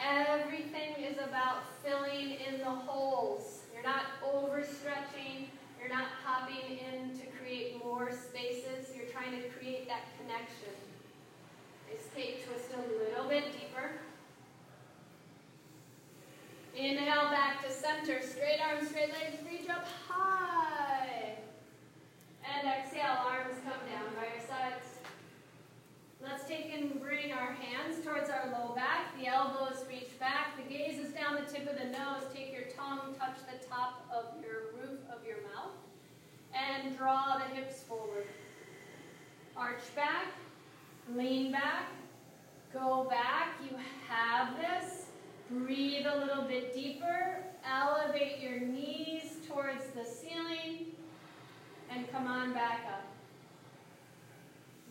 Everything 0.00 1.02
is 1.02 1.16
about 1.18 1.62
filling 1.84 2.36
in 2.46 2.58
the 2.58 2.64
holes. 2.64 3.60
You're 3.72 3.82
not 3.82 4.02
overstretching. 4.24 5.46
You're 5.80 5.88
not 5.88 6.08
popping 6.24 6.78
in 6.78 7.18
to 7.18 7.26
create 7.40 7.82
more 7.84 8.10
spaces. 8.12 8.94
You're 8.96 9.06
trying 9.06 9.40
to 9.40 9.48
create 9.48 9.88
that 9.88 10.02
connection. 10.18 10.74
Escape 11.94 12.46
twist 12.46 12.70
a 12.74 12.80
little 12.92 13.28
bit 13.28 13.44
deeper. 13.52 13.92
Inhale 16.76 17.30
back 17.30 17.64
to 17.64 17.72
center. 17.72 18.20
Straight 18.22 18.60
arms, 18.60 18.88
straight 18.88 19.10
legs. 19.10 19.38
Reach 19.44 19.68
up 19.68 19.86
high. 20.08 21.36
And 22.44 22.68
exhale, 22.68 23.18
arms 23.26 23.56
come 23.64 23.80
down 23.90 24.14
by 24.16 24.34
your 24.34 24.46
sides. 24.46 24.86
Let's 26.22 26.44
take 26.46 26.72
and 26.74 27.00
bring 27.00 27.32
our 27.32 27.52
hands 27.52 28.04
towards 28.04 28.30
our 28.30 28.50
low 28.52 28.74
back. 28.74 29.18
The 29.18 29.26
elbows 29.26 29.84
reach 29.88 30.07
back. 30.18 30.56
The 30.56 30.74
gaze 30.74 30.98
is 30.98 31.12
down 31.12 31.36
the 31.36 31.50
tip 31.50 31.68
of 31.68 31.78
the 31.78 31.86
nose. 31.86 32.22
Take 32.34 32.52
your 32.52 32.64
tongue, 32.76 33.14
touch 33.18 33.36
the 33.50 33.66
top 33.68 34.04
of 34.12 34.26
your 34.42 34.72
roof 34.80 35.00
of 35.12 35.26
your 35.26 35.38
mouth. 35.54 35.72
And 36.54 36.96
draw 36.96 37.38
the 37.38 37.54
hips 37.54 37.82
forward. 37.82 38.26
Arch 39.56 39.94
back. 39.94 40.26
Lean 41.14 41.52
back. 41.52 41.88
Go 42.72 43.06
back. 43.08 43.54
You 43.62 43.76
have 44.08 44.56
this. 44.56 45.06
Breathe 45.50 46.06
a 46.06 46.18
little 46.18 46.44
bit 46.44 46.74
deeper. 46.74 47.38
Elevate 47.70 48.40
your 48.40 48.60
knees 48.60 49.36
towards 49.48 49.84
the 49.94 50.04
ceiling. 50.04 50.86
And 51.90 52.10
come 52.10 52.26
on 52.26 52.52
back 52.52 52.80
up. 52.92 53.06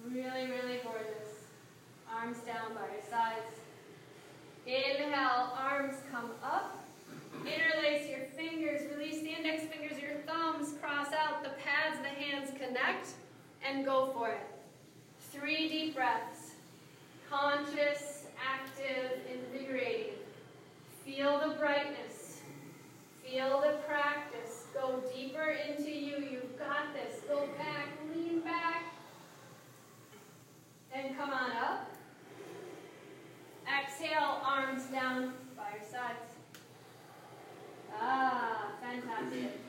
Really, 0.10 0.50
really 0.50 0.80
gorgeous. 0.84 1.46
Arms 2.12 2.38
down 2.40 2.74
by 2.74 2.94
your 2.94 3.04
sides. 3.10 3.67
Inhale, 4.68 5.54
arms 5.58 5.96
come 6.12 6.32
up. 6.44 6.84
Interlace 7.46 8.10
your 8.10 8.26
fingers, 8.36 8.82
release 8.94 9.22
the 9.22 9.30
index 9.30 9.64
fingers, 9.64 9.98
your 10.02 10.18
thumbs 10.28 10.74
cross 10.82 11.08
out, 11.14 11.42
the 11.42 11.52
pads, 11.52 11.98
the 12.02 12.10
hands 12.10 12.50
connect, 12.60 13.12
and 13.66 13.86
go 13.86 14.12
for 14.14 14.30
it. 14.30 14.46
Three 15.32 15.70
deep 15.70 15.96
breaths. 15.96 16.52
Conscious, 17.30 18.26
active, 18.46 19.20
invigorating. 19.32 20.16
Feel 21.06 21.40
the 21.40 21.56
brightness. 21.56 22.42
Feel 23.24 23.62
the 23.62 23.78
practice. 23.88 24.66
Go 24.74 25.02
deeper 25.16 25.56
into 25.70 25.92
you. 25.92 26.18
You've 26.18 26.60
got 26.60 26.94
this. 26.94 27.22
Go 27.30 27.48
back, 27.58 27.88
lean 28.14 28.42
back. 28.42 28.84
And 30.94 31.18
come 31.18 31.30
on 31.30 31.52
up. 31.52 31.97
Exhale, 33.68 34.42
arms 34.44 34.84
down 34.86 35.34
by 35.58 35.76
your 35.76 35.84
sides. 35.84 36.38
Ah, 38.00 38.68
fantastic. 38.82 39.60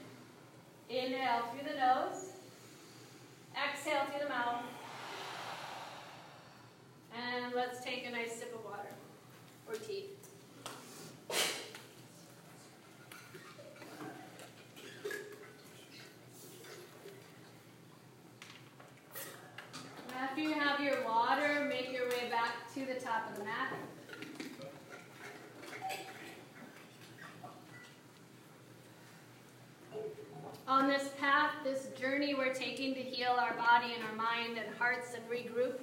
Inhale 0.88 1.42
through 1.50 1.72
the 1.72 1.78
nose. 1.78 2.32
Exhale 3.56 4.04
through 4.06 4.24
the 4.24 4.28
mouth. 4.28 4.62
And 7.16 7.54
let's 7.54 7.82
take 7.82 8.06
a 8.06 8.10
nice 8.10 8.36
sip 8.36 8.54
of 8.54 8.64
water 8.64 8.88
or 9.66 9.74
tea. 9.74 10.06
After 20.38 20.50
you 20.50 20.54
have 20.54 20.80
your 20.80 21.04
water, 21.04 21.66
make 21.68 21.92
your 21.92 22.08
way 22.10 22.30
back 22.30 22.72
to 22.74 22.86
the 22.86 22.94
top 22.94 23.28
of 23.28 23.38
the 23.38 23.44
mat. 23.44 23.72
On 30.68 30.86
this 30.86 31.08
path, 31.18 31.50
this 31.64 31.88
journey 31.98 32.34
we're 32.34 32.54
taking 32.54 32.94
to 32.94 33.00
heal 33.00 33.32
our 33.36 33.54
body 33.54 33.94
and 33.94 34.04
our 34.04 34.14
mind 34.14 34.58
and 34.58 34.72
hearts 34.78 35.08
and 35.14 35.28
regroup, 35.28 35.80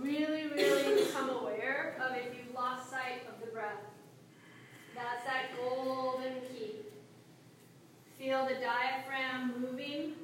really, 0.00 0.48
really 0.48 1.04
become 1.04 1.30
aware 1.30 1.96
of 2.02 2.16
if 2.16 2.36
you've 2.36 2.52
lost 2.56 2.90
sight 2.90 3.22
of 3.28 3.40
the 3.40 3.52
breath. 3.52 3.84
That's 4.96 5.24
that 5.26 5.56
golden 5.56 6.40
key. 6.50 6.72
Feel 8.18 8.48
the 8.48 8.54
diaphragm 8.54 9.60
moving 9.60 10.14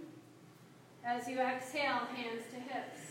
as 1.06 1.28
you 1.28 1.38
exhale, 1.38 2.08
hands 2.16 2.42
to 2.50 2.58
hips. 2.58 3.03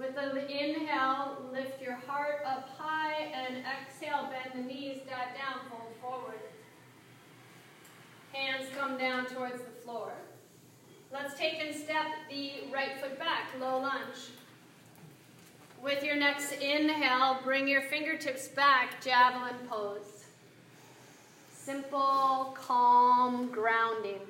With 0.00 0.14
the 0.14 0.40
inhale, 0.46 1.36
lift 1.52 1.82
your 1.82 1.96
heart 2.06 2.40
up 2.46 2.70
high, 2.78 3.30
and 3.34 3.56
exhale, 3.58 4.30
bend 4.30 4.54
the 4.54 4.66
knees, 4.66 5.00
dot 5.06 5.36
down, 5.36 5.60
fold 5.68 5.92
forward. 6.00 6.40
Hands 8.32 8.64
come 8.78 8.96
down 8.96 9.26
towards 9.26 9.60
the 9.60 9.70
floor. 9.84 10.12
Let's 11.12 11.38
take 11.38 11.60
and 11.60 11.74
step 11.74 12.06
the 12.30 12.52
right 12.72 12.98
foot 12.98 13.18
back, 13.18 13.48
low 13.60 13.78
lunge. 13.78 14.30
With 15.82 16.02
your 16.02 16.16
next 16.16 16.52
inhale, 16.52 17.38
bring 17.44 17.68
your 17.68 17.82
fingertips 17.82 18.48
back, 18.48 19.04
javelin 19.04 19.56
pose. 19.68 20.24
Simple, 21.52 22.56
calm, 22.58 23.50
grounding. 23.52 24.20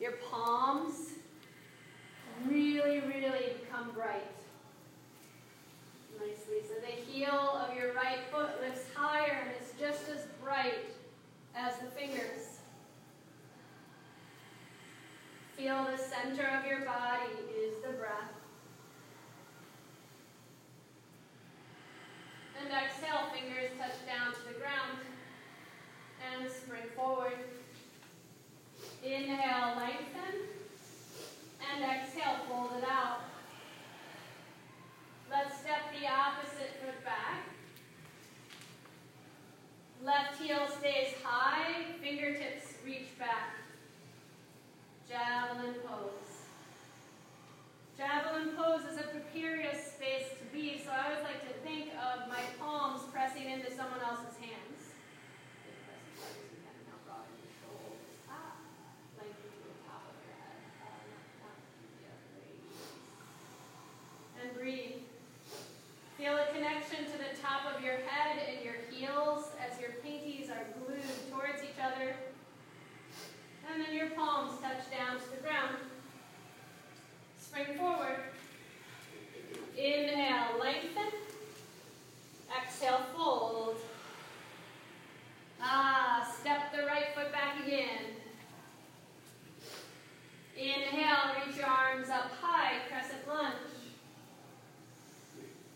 Your 0.00 0.14
palms 0.30 1.13
really, 2.48 3.00
really 3.00 3.54
become 3.60 3.90
bright. 3.94 4.22
Nicely. 6.18 6.62
So 6.68 6.74
the 6.80 7.12
heel 7.12 7.66
of 7.68 7.76
your 7.76 7.92
right 7.92 8.20
foot 8.30 8.60
lifts 8.60 8.84
higher 8.94 9.46
and 9.46 9.50
it's 9.60 9.78
just 9.78 10.08
as 10.08 10.26
bright 10.42 10.84
as 11.56 11.78
the 11.78 11.86
fingers. 11.86 12.58
Feel 15.56 15.86
the 15.90 15.98
center 15.98 16.48
of 16.58 16.66
your 16.66 16.84
body 16.84 17.30
is 17.56 17.74
the 17.84 17.92
breath. 17.92 18.32
And 22.60 22.72
exhale, 22.72 23.28
fingers 23.32 23.70
touch 23.78 23.94
down 24.06 24.32
to 24.32 24.52
the 24.52 24.58
ground. 24.58 24.98
And 26.32 26.50
spring 26.50 26.82
forward. 26.96 27.38
Inhale, 29.04 29.76
lengthen. 29.76 30.63
And 31.72 31.84
exhale, 31.84 32.36
fold 32.48 32.72
it 32.78 32.84
out. 32.88 33.20
Let's 35.30 35.58
step 35.58 35.92
the 35.98 36.06
opposite 36.06 36.80
foot 36.80 37.04
back. 37.04 37.48
Left 40.04 40.40
heel 40.40 40.68
stays 40.78 41.14
high, 41.22 41.86
fingertips 42.02 42.74
reach 42.84 43.18
back. 43.18 43.56
Javelin 45.08 45.74
pose. 45.86 46.34
Javelin 47.96 48.56
pose 48.56 48.84
is 48.92 48.98
a 48.98 49.04
precarious 49.04 49.92
space 49.92 50.28
to 50.38 50.44
be, 50.52 50.82
so 50.84 50.90
I 50.90 51.06
always 51.06 51.24
like 51.24 51.42
to 51.48 51.54
think 51.66 51.90
of 51.94 52.28
my 52.28 52.42
palms 52.58 53.02
pressing 53.12 53.50
into 53.50 53.70
someone 53.70 54.00
else's 54.04 54.36
hands. 54.38 54.80
And 64.42 64.54
breathe. 64.58 64.96
Feel 66.18 66.36
a 66.36 66.46
connection 66.52 67.04
to 67.06 67.18
the 67.18 67.40
top 67.40 67.74
of 67.74 67.82
your 67.82 67.96
head 68.06 68.38
and 68.48 68.64
your 68.64 68.74
heels 68.90 69.50
as 69.60 69.80
your 69.80 69.90
pinkies 70.04 70.50
are 70.50 70.64
glued 70.78 71.02
towards 71.30 71.62
each 71.62 71.78
other. 71.82 72.14
And 73.70 73.82
then 73.82 73.94
your 73.94 74.10
palms 74.10 74.60
touch 74.60 74.90
down 74.90 75.18
to 75.18 75.30
the 75.30 75.42
ground. 75.42 75.76
Spring 77.40 77.78
forward. 77.78 78.20
Inhale, 79.76 80.60
lengthen. 80.60 81.12
Exhale, 82.56 83.00
fold. 83.16 83.76
Ah, 85.60 86.32
step 86.40 86.72
the 86.72 86.86
right 86.86 87.14
foot 87.14 87.32
back 87.32 87.66
again. 87.66 88.02
Inhale, 90.56 91.34
reach 91.44 91.56
your 91.56 91.66
arms 91.66 92.08
up 92.08 92.30
high, 92.40 92.80
crescent 92.88 93.26
lunge. 93.26 93.54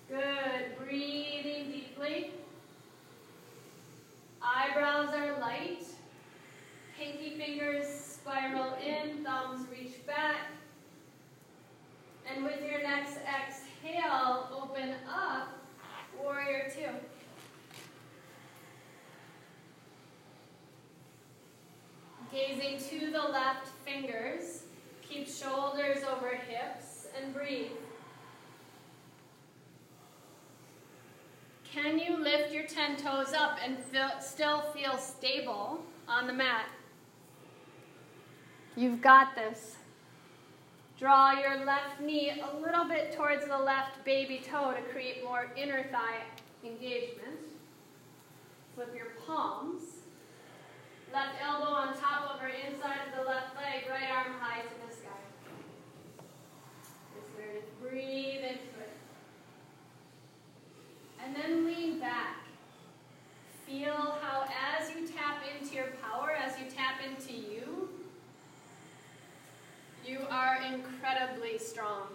Good, 0.09 0.79
breathing 0.79 1.70
deeply. 1.70 2.31
Eyebrows 4.42 5.11
are 5.14 5.38
light. 5.38 5.85
Pinky 6.98 7.37
fingers 7.37 7.87
spiral 7.87 8.75
in, 8.77 9.22
thumbs 9.22 9.66
reach 9.70 10.07
back. 10.07 10.37
And 12.27 12.42
with 12.44 12.61
your 12.62 12.83
next 12.83 13.18
exhale, 13.18 14.48
open 14.50 14.94
up, 15.09 15.48
warrior 16.18 16.70
two. 16.75 16.88
Gazing 22.33 22.78
to 22.90 23.11
the 23.11 23.33
left 23.33 23.68
fingers, 23.85 24.62
keep 25.03 25.29
shoulders 25.29 25.98
over 26.05 26.35
hips 26.35 27.07
and 27.20 27.35
breathe. 27.35 27.72
Can 31.70 31.98
you 31.98 32.16
lift 32.16 32.53
your 32.53 32.64
10 32.64 32.88
10 32.88 32.96
toes 32.96 33.35
up 33.35 33.59
and 33.62 33.79
feel, 33.79 34.11
still 34.20 34.62
feel 34.72 34.96
stable 34.96 35.83
on 36.07 36.27
the 36.27 36.33
mat. 36.33 36.66
You've 38.77 39.03
got 39.03 39.35
this. 39.35 39.77
Draw 40.98 41.33
your 41.33 41.64
left 41.64 42.01
knee 42.01 42.33
a 42.40 42.57
little 42.57 42.85
bit 42.85 43.12
towards 43.12 43.46
the 43.46 43.59
left 43.59 44.05
baby 44.05 44.40
toe 44.44 44.72
to 44.72 44.81
create 44.92 45.22
more 45.22 45.51
inner 45.57 45.85
thigh 45.90 46.22
engagement. 46.64 47.40
Flip 48.74 48.94
your 48.96 49.12
palms. 49.27 49.88
Left 51.12 51.37
elbow 51.42 51.73
on 51.73 51.97
top 51.97 52.35
over 52.35 52.49
inside 52.49 52.99
of 53.09 53.18
the 53.18 53.31
left 53.31 53.57
leg, 53.57 53.85
right 53.90 54.11
arm 54.14 54.35
high 54.40 54.61
to 54.61 54.68
the 54.87 54.94
sky. 54.94 55.09
Just 57.14 57.27
learn 57.38 57.57
to 57.57 57.88
breathe 57.88 58.42
into 58.42 58.53
it. 58.53 58.92
And 61.25 61.35
then 61.35 61.64
lean 61.64 61.99
back. 61.99 62.37
Feel 63.66 64.18
how 64.23 64.44
as 64.79 64.90
you 64.90 65.09
tap 65.09 65.42
into 65.59 65.75
your 65.75 65.88
power, 66.03 66.33
as 66.33 66.59
you 66.59 66.71
tap 66.71 67.01
into 67.07 67.33
you, 67.33 67.88
you 70.07 70.21
are 70.31 70.61
incredibly 70.62 71.59
strong. 71.59 72.09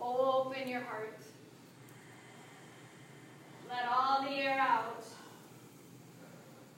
Open 0.00 0.68
your 0.68 0.80
heart. 0.80 1.18
Let 3.68 3.88
all 3.88 4.22
the 4.22 4.30
air 4.30 4.58
out. 4.58 5.04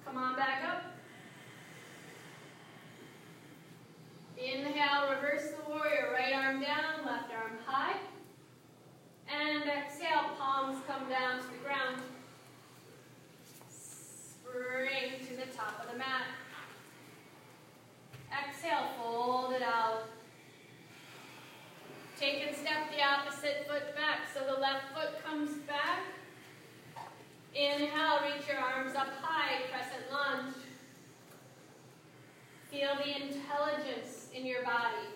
Come 0.04 0.16
on 0.16 0.36
back 0.36 0.62
up. 0.68 0.82
Inhale, 4.36 5.10
reverse 5.14 5.52
the 5.52 5.70
warrior. 5.70 6.10
Right 6.12 6.34
arm 6.34 6.60
down, 6.60 7.06
left 7.06 7.32
arm 7.32 7.52
high. 7.64 7.96
And 9.30 9.62
exhale, 9.62 10.30
palms 10.38 10.82
come 10.86 11.08
down 11.08 11.38
to 11.40 11.46
the 11.46 11.64
ground. 11.64 12.02
Spring 13.70 15.26
to 15.28 15.36
the 15.36 15.56
top 15.56 15.82
of 15.82 15.90
the 15.90 15.98
mat. 15.98 16.26
Exhale, 18.30 18.88
fold 19.00 19.52
it 19.54 19.62
out. 19.62 20.08
Take 22.18 22.46
and 22.46 22.54
step 22.54 22.90
the 22.94 23.02
opposite 23.02 23.61
foot 23.72 23.96
back 23.96 24.28
so 24.34 24.44
the 24.44 24.60
left 24.60 24.84
foot 24.94 25.24
comes 25.24 25.50
back. 25.66 26.02
Inhale, 27.54 28.18
reach 28.22 28.46
your 28.46 28.58
arms 28.58 28.94
up 28.94 29.08
high, 29.22 29.62
crescent 29.70 30.12
lunge. 30.12 30.54
Feel 32.70 32.90
the 32.96 33.16
intelligence 33.16 34.28
in 34.34 34.44
your 34.44 34.62
body. 34.62 35.08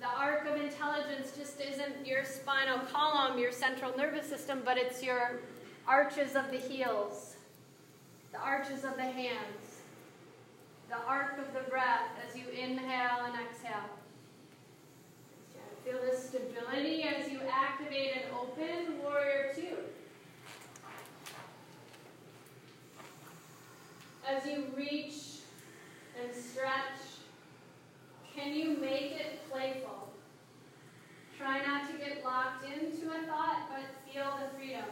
The 0.00 0.06
arc 0.06 0.46
of 0.46 0.56
intelligence 0.56 1.32
just 1.36 1.60
isn't 1.60 2.06
your 2.06 2.24
spinal 2.24 2.78
column, 2.90 3.38
your 3.38 3.52
central 3.52 3.94
nervous 3.96 4.26
system, 4.26 4.62
but 4.64 4.78
it's 4.78 5.02
your 5.02 5.40
arches 5.86 6.34
of 6.34 6.50
the 6.50 6.58
heels, 6.58 7.36
the 8.32 8.38
arches 8.38 8.84
of 8.84 8.96
the 8.96 9.02
hands, 9.02 9.82
the 10.88 10.96
arc 11.06 11.38
of 11.38 11.52
the 11.52 11.68
breath 11.70 12.08
as 12.26 12.34
you 12.34 12.48
inhale 12.48 13.24
and 13.26 13.34
exhale. 13.34 13.90
Feel 15.84 16.00
the 16.10 16.16
stability 16.16 17.02
as 17.02 17.30
you 17.30 17.40
activate 17.46 18.12
and 18.16 18.24
open 18.34 19.02
warrior 19.02 19.52
two. 19.54 19.76
As 24.26 24.46
you 24.46 24.64
reach 24.74 25.12
and 26.18 26.34
stretch, 26.34 27.20
can 28.34 28.54
you 28.54 28.78
make 28.78 29.12
it 29.12 29.50
playful? 29.50 30.08
Try 31.36 31.58
not 31.66 31.90
to 31.90 31.98
get 31.98 32.24
locked 32.24 32.64
into 32.64 33.10
a 33.10 33.26
thought, 33.26 33.68
but 33.68 33.84
feel 34.10 34.38
the 34.40 34.56
freedom, 34.56 34.84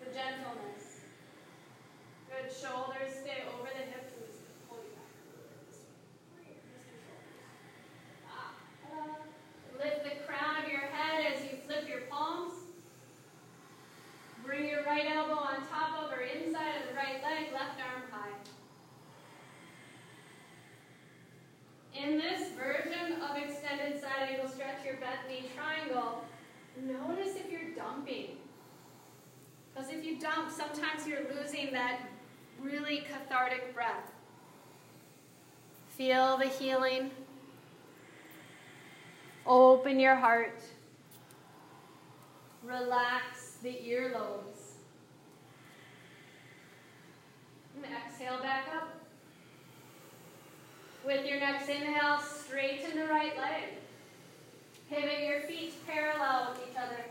the 0.00 0.06
gentleness. 0.06 1.02
Good 2.28 2.50
shoulders 2.50 3.14
stay 3.22 3.44
over 3.54 3.68
the 3.68 3.84
hips 3.92 4.15
Lift 9.78 10.04
the 10.04 10.10
crown 10.26 10.64
of 10.64 10.70
your 10.70 10.80
head 10.80 11.32
as 11.32 11.42
you 11.44 11.58
flip 11.66 11.88
your 11.88 12.02
palms. 12.10 12.52
Bring 14.44 14.68
your 14.68 14.84
right 14.84 15.06
elbow 15.06 15.34
on 15.34 15.56
top 15.68 16.04
over 16.04 16.22
inside 16.22 16.76
of 16.80 16.88
the 16.88 16.94
right 16.94 17.22
leg, 17.22 17.52
left 17.52 17.80
arm 17.80 18.02
high. 18.10 18.30
In 21.94 22.18
this 22.18 22.50
version 22.52 23.20
of 23.20 23.36
extended 23.36 24.00
side 24.00 24.30
angle 24.30 24.48
stretch, 24.48 24.84
your 24.84 24.94
bent 24.94 25.28
knee 25.28 25.50
triangle, 25.54 26.24
notice 26.82 27.36
if 27.36 27.50
you're 27.50 27.74
dumping. 27.74 28.36
Because 29.74 29.90
if 29.90 30.04
you 30.04 30.18
dump, 30.18 30.50
sometimes 30.50 31.06
you're 31.06 31.26
losing 31.34 31.72
that 31.72 32.00
really 32.62 33.04
cathartic 33.10 33.74
breath. 33.74 34.12
Feel 35.90 36.36
the 36.38 36.46
healing. 36.46 37.10
Open 39.46 40.00
your 40.00 40.16
heart. 40.16 40.60
Relax 42.64 43.58
the 43.62 43.78
earlobes. 43.88 44.42
Exhale 47.84 48.42
back 48.42 48.66
up. 48.74 48.88
With 51.04 51.24
your 51.24 51.38
next 51.38 51.68
inhale, 51.68 52.18
straighten 52.18 52.98
the 52.98 53.06
right 53.06 53.36
leg. 53.36 53.62
Pivot 54.90 55.24
your 55.24 55.40
feet 55.42 55.74
parallel 55.86 56.50
with 56.50 56.68
each 56.68 56.76
other. 56.76 57.04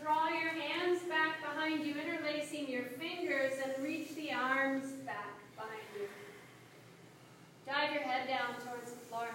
Draw 0.00 0.28
your 0.28 0.48
hands 0.48 1.02
back 1.02 1.42
behind 1.42 1.84
you, 1.84 1.94
interlacing 1.94 2.70
your 2.70 2.84
fingers, 2.84 3.52
and 3.62 3.84
reach 3.84 4.14
the 4.14 4.32
arms 4.32 4.92
back 5.04 5.34
behind 5.56 5.82
you. 5.98 6.08
Dive 7.66 7.92
your 7.92 8.02
head 8.02 8.26
down 8.28 8.54
towards 8.66 8.92
the 8.92 8.98
floor 9.00 9.28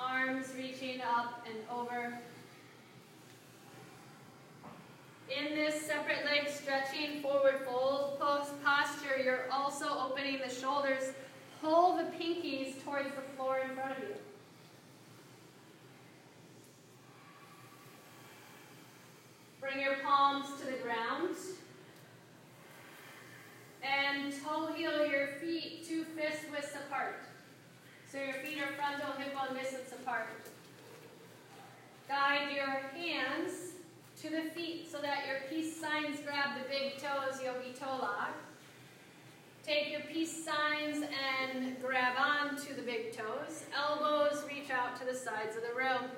arms 0.00 0.46
reaching 0.56 1.00
up 1.00 1.46
and 1.46 1.56
over. 1.70 2.18
In 5.30 5.54
this 5.54 5.86
separate 5.86 6.24
leg 6.24 6.48
stretching 6.48 7.20
forward 7.22 7.60
fold 7.64 8.18
post 8.18 8.52
posture, 8.64 9.22
you're 9.22 9.50
also 9.52 9.86
opening 9.86 10.40
the 10.44 10.52
shoulders. 10.52 11.12
Pull 11.60 11.96
the 11.96 12.04
pinkies 12.04 12.82
towards 12.82 13.14
the 13.14 13.22
floor 13.36 13.60
in 13.60 13.74
front 13.74 13.92
of 13.92 13.98
you. 13.98 14.14
Bring 19.60 19.80
your 19.80 19.96
palms 20.02 20.46
to 20.60 20.66
the 20.66 20.78
ground. 20.78 21.36
And 23.82 24.32
toe 24.44 24.72
heel 24.72 25.06
your 25.06 25.28
feet 25.40 25.86
two 25.86 26.04
fist 26.04 26.44
widths 26.50 26.74
apart. 26.74 27.22
So 28.10 28.18
your 28.18 28.34
feet 28.34 28.58
are 28.60 28.72
frontal 28.72 29.12
hip 29.22 29.32
bone 29.34 29.56
distance 29.56 29.92
apart. 29.92 30.26
Guide 32.08 32.48
your 32.52 32.66
hands 32.66 33.74
to 34.20 34.28
the 34.30 34.50
feet 34.50 34.90
so 34.90 34.98
that 35.00 35.28
your 35.28 35.36
peace 35.48 35.80
signs 35.80 36.18
grab 36.18 36.58
the 36.60 36.68
big 36.68 36.98
toes, 36.98 37.40
yogi 37.40 37.72
toe 37.72 37.98
lock. 38.00 38.34
Take 39.64 39.92
your 39.92 40.00
peace 40.00 40.44
signs 40.44 41.04
and 41.04 41.80
grab 41.80 42.14
on 42.18 42.56
to 42.56 42.74
the 42.74 42.82
big 42.82 43.16
toes. 43.16 43.62
Elbows 43.76 44.42
reach 44.48 44.70
out 44.70 44.98
to 44.98 45.04
the 45.06 45.14
sides 45.14 45.54
of 45.54 45.62
the 45.62 45.78
room. 45.78 46.10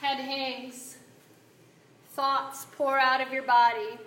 Head 0.00 0.16
hangs. 0.16 0.96
Thoughts 2.12 2.66
pour 2.72 2.98
out 2.98 3.20
of 3.20 3.30
your 3.30 3.42
body. 3.42 3.98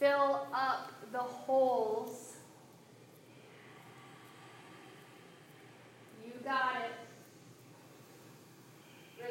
Fill 0.00 0.48
up 0.52 0.90
the 1.12 1.18
holes 1.18 2.29
got 6.44 6.76
it. 6.76 6.92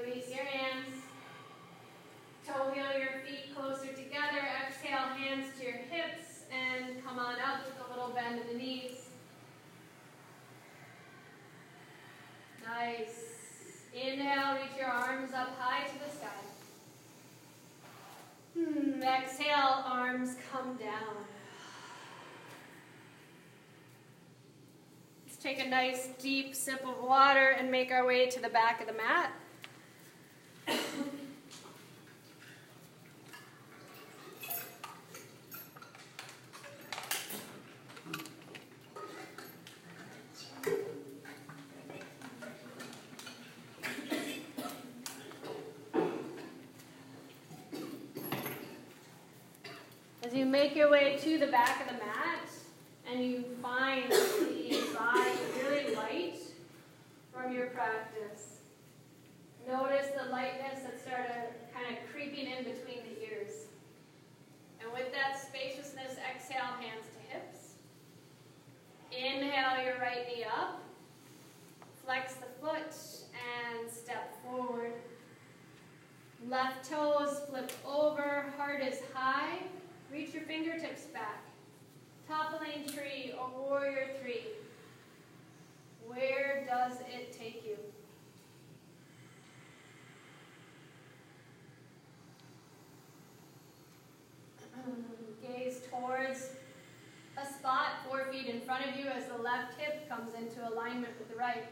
Release 0.05 0.29
your 0.29 0.45
hands. 0.45 0.95
Toe 2.47 2.71
heel 2.71 2.99
your 2.99 3.21
feet 3.25 3.55
closer 3.55 3.87
together. 3.87 4.41
Exhale, 4.67 5.09
hands 5.17 5.47
to 5.59 5.65
your 5.65 5.73
hips, 5.73 6.43
and 6.51 7.03
come 7.03 7.19
on 7.19 7.35
up 7.35 7.65
with 7.65 7.75
a 7.85 7.89
little 7.93 8.13
bend 8.13 8.39
in 8.41 8.47
the 8.47 8.53
knees. 8.53 9.09
Nice. 12.65 13.25
Inhale, 13.93 14.55
reach 14.55 14.77
your 14.77 14.89
arms 14.89 15.33
up 15.33 15.57
high 15.57 15.87
to 15.87 15.93
the 15.99 16.11
sky. 16.11 16.27
Hmm. 18.55 19.01
Exhale, 19.01 19.83
arms 19.85 20.35
come 20.51 20.77
down. 20.77 21.25
Take 25.39 25.59
a 25.59 25.67
nice 25.67 26.09
deep 26.21 26.53
sip 26.53 26.85
of 26.85 27.01
water 27.03 27.49
and 27.57 27.71
make 27.71 27.91
our 27.91 28.05
way 28.05 28.27
to 28.29 28.41
the 28.41 28.49
back 28.49 28.81
of 28.81 28.87
the 28.87 28.93
mat. 28.93 29.31
As 50.21 50.35
you 50.35 50.45
make 50.45 50.75
your 50.75 50.91
way 50.91 51.17
to 51.23 51.39
the 51.39 51.47
back 51.47 51.81
of 51.81 51.87
the 51.87 52.05
mat 52.05 52.47
and 53.09 53.23
you 53.25 53.43
find 53.63 54.11
the 54.11 54.87
body 54.95 55.31
really 55.63 55.95
light 55.95 56.35
from 57.33 57.51
your 57.51 57.65
practice, 57.67 58.59
notice 59.67 60.05
the 60.15 60.29
lightness 60.29 60.83
that 60.83 61.01
started 61.01 61.47
kind 61.73 61.97
of 61.97 62.13
creeping 62.13 62.45
in 62.45 62.63
between 62.63 62.99
the 63.05 63.23
ears. 63.23 63.53
And 64.83 64.91
with 64.93 65.11
that 65.13 65.39
spaciousness, 65.41 66.17
exhale, 66.31 66.77
hands 66.79 67.05
to 67.15 67.35
hips. 67.35 67.73
Inhale 69.11 69.83
your 69.83 69.99
right 69.99 70.27
knee 70.27 70.43
up. 70.43 70.79
Flex 72.05 72.35
the 72.35 72.45
foot 72.61 72.93
and 73.33 73.91
step 73.91 74.35
forward. 74.43 74.93
Left 76.47 76.87
toes 76.87 77.41
flip 77.49 77.71
over, 77.83 78.53
heart 78.57 78.83
is 78.83 78.99
high. 79.11 79.57
Reach 80.11 80.33
your 80.33 80.41
fingertips 80.43 81.03
back. 81.03 81.43
Toppling 82.27 82.87
tree 82.87 83.31
or 83.39 83.47
warrior 83.55 84.07
three. 84.19 84.41
Where 86.07 86.65
does 86.67 86.97
it 87.01 87.31
take 87.37 87.63
you? 87.63 87.77
Gaze 95.43 95.81
towards 95.91 96.49
a 97.37 97.45
spot 97.45 97.87
four 98.07 98.25
feet 98.31 98.47
in 98.47 98.61
front 98.61 98.87
of 98.87 98.95
you 98.95 99.05
as 99.05 99.25
the 99.25 99.37
left 99.37 99.79
hip 99.79 100.09
comes 100.09 100.33
into 100.33 100.67
alignment 100.67 101.13
with 101.19 101.29
the 101.29 101.35
right. 101.35 101.65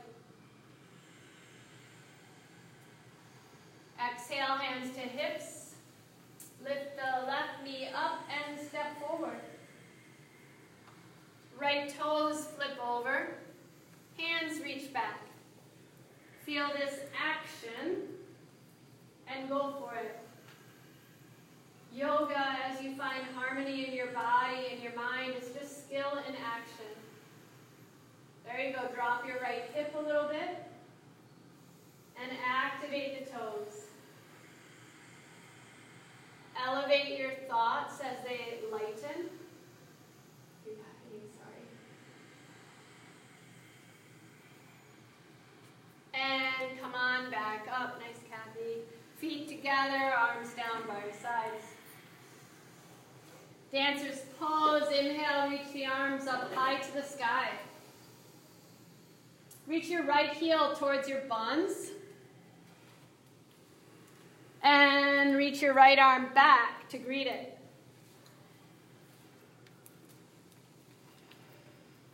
Exhale, 4.30 4.58
hands 4.58 4.94
to 4.94 5.00
hips. 5.00 5.76
Lift 6.62 6.98
the 6.98 7.26
left 7.28 7.64
knee 7.64 7.88
up 7.96 8.20
and 8.30 8.60
step 8.60 9.00
forward. 9.00 9.40
Right 11.58 11.94
toes 11.98 12.46
flip 12.58 12.78
over. 12.86 13.36
Hands 14.18 14.62
reach 14.62 14.92
back. 14.92 15.22
Feel 16.42 16.68
this 16.78 17.00
action 17.18 18.02
and 19.34 19.48
go 19.48 19.76
for 19.80 19.96
it. 19.96 20.20
Yoga, 21.94 22.58
as 22.70 22.84
you 22.84 22.98
find 22.98 23.24
harmony 23.34 23.88
in 23.88 23.94
your 23.94 24.08
body 24.08 24.68
and 24.74 24.84
your 24.84 24.96
mind, 24.96 25.36
is 25.42 25.52
just 25.58 25.86
skill 25.88 26.20
in 26.28 26.36
action. 26.36 26.92
There 28.46 28.60
you 28.60 28.76
go. 28.76 28.94
Drop 28.94 29.26
your 29.26 29.40
right 29.40 29.64
hip 29.74 29.96
a 29.98 30.06
little 30.06 30.28
bit 30.28 30.66
and 32.22 32.32
activate 32.46 33.24
the 33.26 33.32
toes. 33.32 33.88
Elevate 36.66 37.20
your 37.20 37.32
thoughts 37.48 38.00
as 38.02 38.18
they 38.26 38.60
lighten. 38.72 39.30
Back 47.32 47.68
up. 47.70 48.00
Nice, 48.00 48.22
Kathy. 48.30 48.82
Feet 49.18 49.50
together, 49.50 50.14
arms 50.18 50.54
down 50.54 50.88
by 50.88 51.04
your 51.04 51.14
sides. 51.14 51.66
Dancer's 53.72 54.22
pose. 54.40 54.90
Inhale, 54.92 55.50
reach 55.50 55.74
the 55.74 55.86
arms 55.86 56.26
up 56.28 56.54
high 56.54 56.80
to 56.80 56.94
the 56.94 57.04
sky. 57.04 57.50
Reach 59.68 59.88
your 59.88 60.04
right 60.06 60.32
heel 60.32 60.74
towards 60.76 61.10
your 61.10 61.22
buns. 61.22 61.92
And 64.64 65.36
reach 65.36 65.62
your 65.62 65.74
right 65.74 66.00
arm 66.00 66.30
back 66.34 66.88
to 66.90 66.98
greet 66.98 67.28
it. 67.28 67.58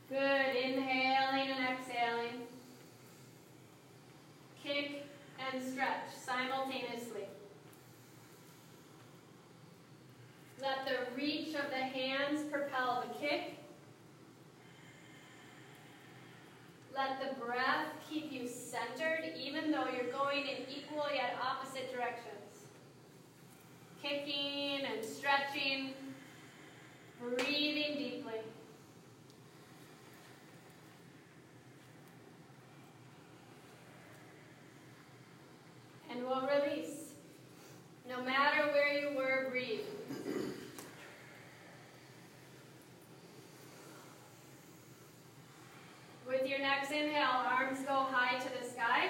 Good. 0.09 0.55
Inhaling 0.55 1.49
and 1.49 1.77
exhaling. 1.77 2.47
Kick 4.63 5.05
and 5.51 5.61
stretch 5.61 6.07
simultaneously. 6.25 7.25
Let 10.61 10.85
the 10.85 11.13
reach 11.17 11.49
of 11.49 11.69
the 11.69 11.75
hands 11.75 12.49
propel 12.49 13.03
the 13.05 13.19
kick. 13.19 13.57
Let 16.95 17.19
the 17.19 17.43
breath 17.43 17.87
keep 18.09 18.31
you 18.31 18.47
centered 18.47 19.33
even 19.37 19.71
though 19.71 19.87
you're 19.93 20.11
going 20.11 20.47
in 20.47 20.63
equal 20.73 21.07
yet 21.13 21.35
opposite 21.43 21.91
directions. 21.91 22.67
Kicking 24.01 24.85
and 24.85 25.03
stretching, 25.03 25.93
breathing 27.19 27.97
deeply. 27.97 28.39
And 36.13 36.27
we'll 36.27 36.47
release. 36.47 37.13
No 38.07 38.21
matter 38.21 38.71
where 38.71 38.93
you 38.93 39.17
were, 39.17 39.47
breathe. 39.49 39.79
With 46.27 46.47
your 46.47 46.59
next 46.59 46.91
inhale, 46.91 47.43
arms 47.45 47.79
go 47.79 48.05
high 48.11 48.37
to 48.37 48.49
the 48.61 48.67
sky. 48.67 49.09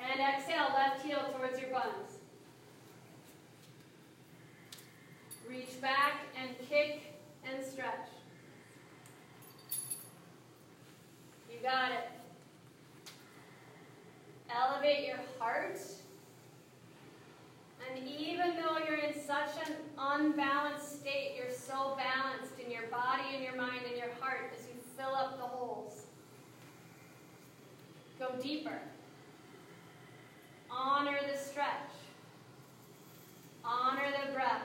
And 0.00 0.20
exhale, 0.20 0.68
left 0.74 1.04
heel 1.04 1.18
towards 1.36 1.58
your 1.60 1.70
buns. 1.70 2.18
Reach 5.48 5.80
back 5.80 6.20
and 6.40 6.50
kick 6.68 7.07
stretch. 7.78 8.08
You 11.48 11.58
got 11.62 11.92
it. 11.92 12.10
Elevate 14.50 15.06
your 15.06 15.20
heart. 15.38 15.78
And 17.88 18.08
even 18.08 18.56
though 18.56 18.78
you're 18.78 18.98
in 18.98 19.14
such 19.14 19.50
an 19.64 19.74
unbalanced 19.96 21.00
state, 21.02 21.34
you're 21.36 21.54
so 21.54 21.96
balanced 21.96 22.58
in 22.58 22.68
your 22.68 22.88
body 22.88 23.36
and 23.36 23.44
your 23.44 23.54
mind 23.54 23.82
and 23.86 23.96
your 23.96 24.10
heart 24.18 24.52
as 24.58 24.66
you 24.66 24.74
fill 24.96 25.14
up 25.14 25.38
the 25.38 25.44
holes. 25.44 26.06
Go 28.18 28.30
deeper. 28.42 28.80
Honor 30.68 31.18
the 31.30 31.38
stretch. 31.38 31.92
Honor 33.64 34.10
the 34.10 34.32
breath. 34.32 34.62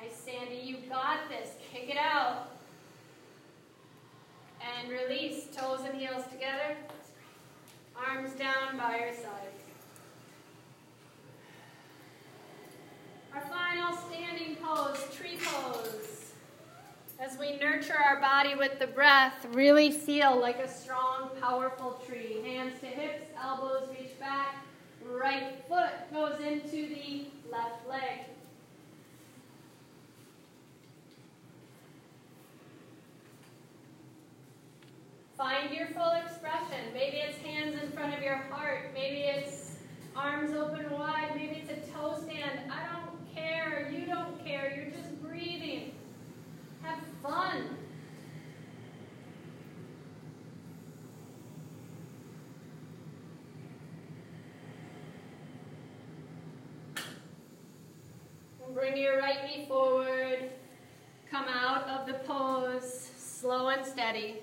Nice, 0.00 0.16
Sandy. 0.16 0.60
You 0.62 0.76
got 0.88 1.28
this. 1.28 1.50
Kick 1.72 1.88
it 1.88 1.96
out. 1.96 2.50
And 4.60 4.90
release. 4.90 5.46
Toes 5.56 5.80
and 5.84 5.98
heels 5.98 6.24
together. 6.30 6.76
Arms 7.96 8.32
down 8.32 8.76
by 8.76 8.98
your 8.98 9.14
sides. 9.14 9.62
Our 13.34 13.40
final 13.42 13.96
standing 13.96 14.56
pose, 14.56 14.98
tree 15.14 15.38
pose. 15.42 16.32
As 17.18 17.38
we 17.38 17.56
nurture 17.56 17.96
our 17.96 18.20
body 18.20 18.54
with 18.54 18.78
the 18.78 18.86
breath, 18.86 19.46
really 19.52 19.90
feel 19.90 20.38
like 20.38 20.58
a 20.58 20.68
strong, 20.68 21.30
powerful 21.40 22.02
tree. 22.06 22.42
Hands 22.44 22.78
to 22.80 22.86
hips, 22.86 23.26
elbows 23.42 23.88
reach 23.90 24.18
back. 24.18 24.64
Right 25.04 25.64
foot 25.68 25.90
goes 26.12 26.40
into 26.40 26.88
the 26.88 27.26
left 27.50 27.88
leg. 27.88 28.35
Find 35.36 35.70
your 35.74 35.88
full 35.88 36.12
expression. 36.12 36.94
Maybe 36.94 37.18
it's 37.18 37.36
hands 37.38 37.76
in 37.82 37.92
front 37.92 38.14
of 38.14 38.22
your 38.22 38.36
heart. 38.36 38.92
Maybe 38.94 39.20
it's 39.24 39.76
arms 40.16 40.54
open 40.54 40.90
wide. 40.90 41.32
Maybe 41.34 41.62
it's 41.62 41.70
a 41.70 41.92
toe 41.92 42.18
stand. 42.22 42.72
I 42.72 42.86
don't 42.90 43.34
care. 43.34 43.92
You 43.92 44.06
don't 44.06 44.42
care. 44.42 44.74
You're 44.74 44.90
just 44.90 45.22
breathing. 45.22 45.92
Have 46.82 47.00
fun. 47.22 47.76
Bring 58.74 58.96
your 58.96 59.18
right 59.18 59.44
knee 59.44 59.66
forward. 59.68 60.50
Come 61.30 61.46
out 61.46 61.88
of 61.88 62.06
the 62.06 62.14
pose, 62.26 63.10
slow 63.18 63.68
and 63.68 63.84
steady. 63.84 64.36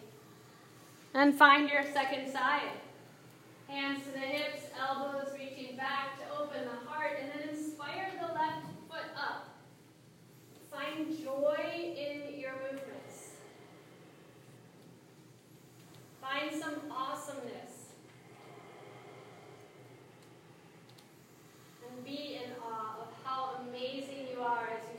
And 1.15 1.35
find 1.35 1.69
your 1.69 1.83
second 1.93 2.31
side. 2.31 2.71
Hands 3.67 4.01
to 4.03 4.11
the 4.11 4.19
hips, 4.19 4.63
elbows 4.79 5.29
reaching 5.37 5.77
back 5.77 6.17
to 6.17 6.41
open 6.41 6.61
the 6.65 6.89
heart, 6.89 7.19
and 7.21 7.29
then 7.29 7.49
inspire 7.55 8.11
the 8.19 8.33
left 8.33 8.65
foot 8.89 9.05
up. 9.15 9.49
Find 10.71 11.07
joy 11.23 11.95
in 11.95 12.39
your 12.39 12.53
movements. 12.53 13.33
Find 16.19 16.51
some 16.51 16.91
awesomeness. 16.91 17.91
And 21.87 22.03
be 22.03 22.39
in 22.43 22.51
awe 22.59 23.01
of 23.01 23.07
how 23.23 23.61
amazing 23.67 24.29
you 24.33 24.41
are 24.41 24.67
as 24.67 24.81
you 24.91 24.92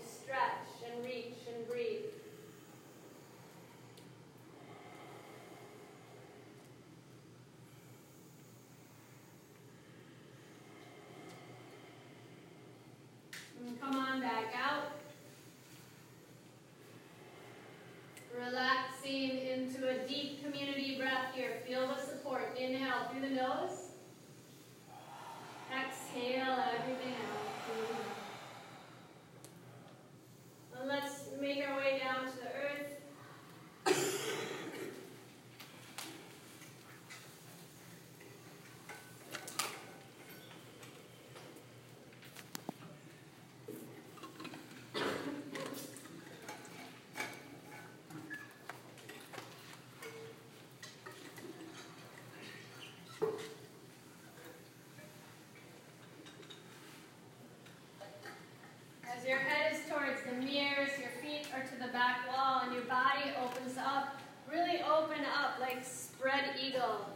back 61.94 62.26
wall, 62.28 62.62
and 62.64 62.74
your 62.74 62.82
body 62.82 63.30
opens 63.40 63.78
up. 63.78 64.20
Really 64.50 64.80
open 64.82 65.24
up 65.40 65.60
like 65.60 65.84
spread 65.84 66.44
eagle. 66.60 67.06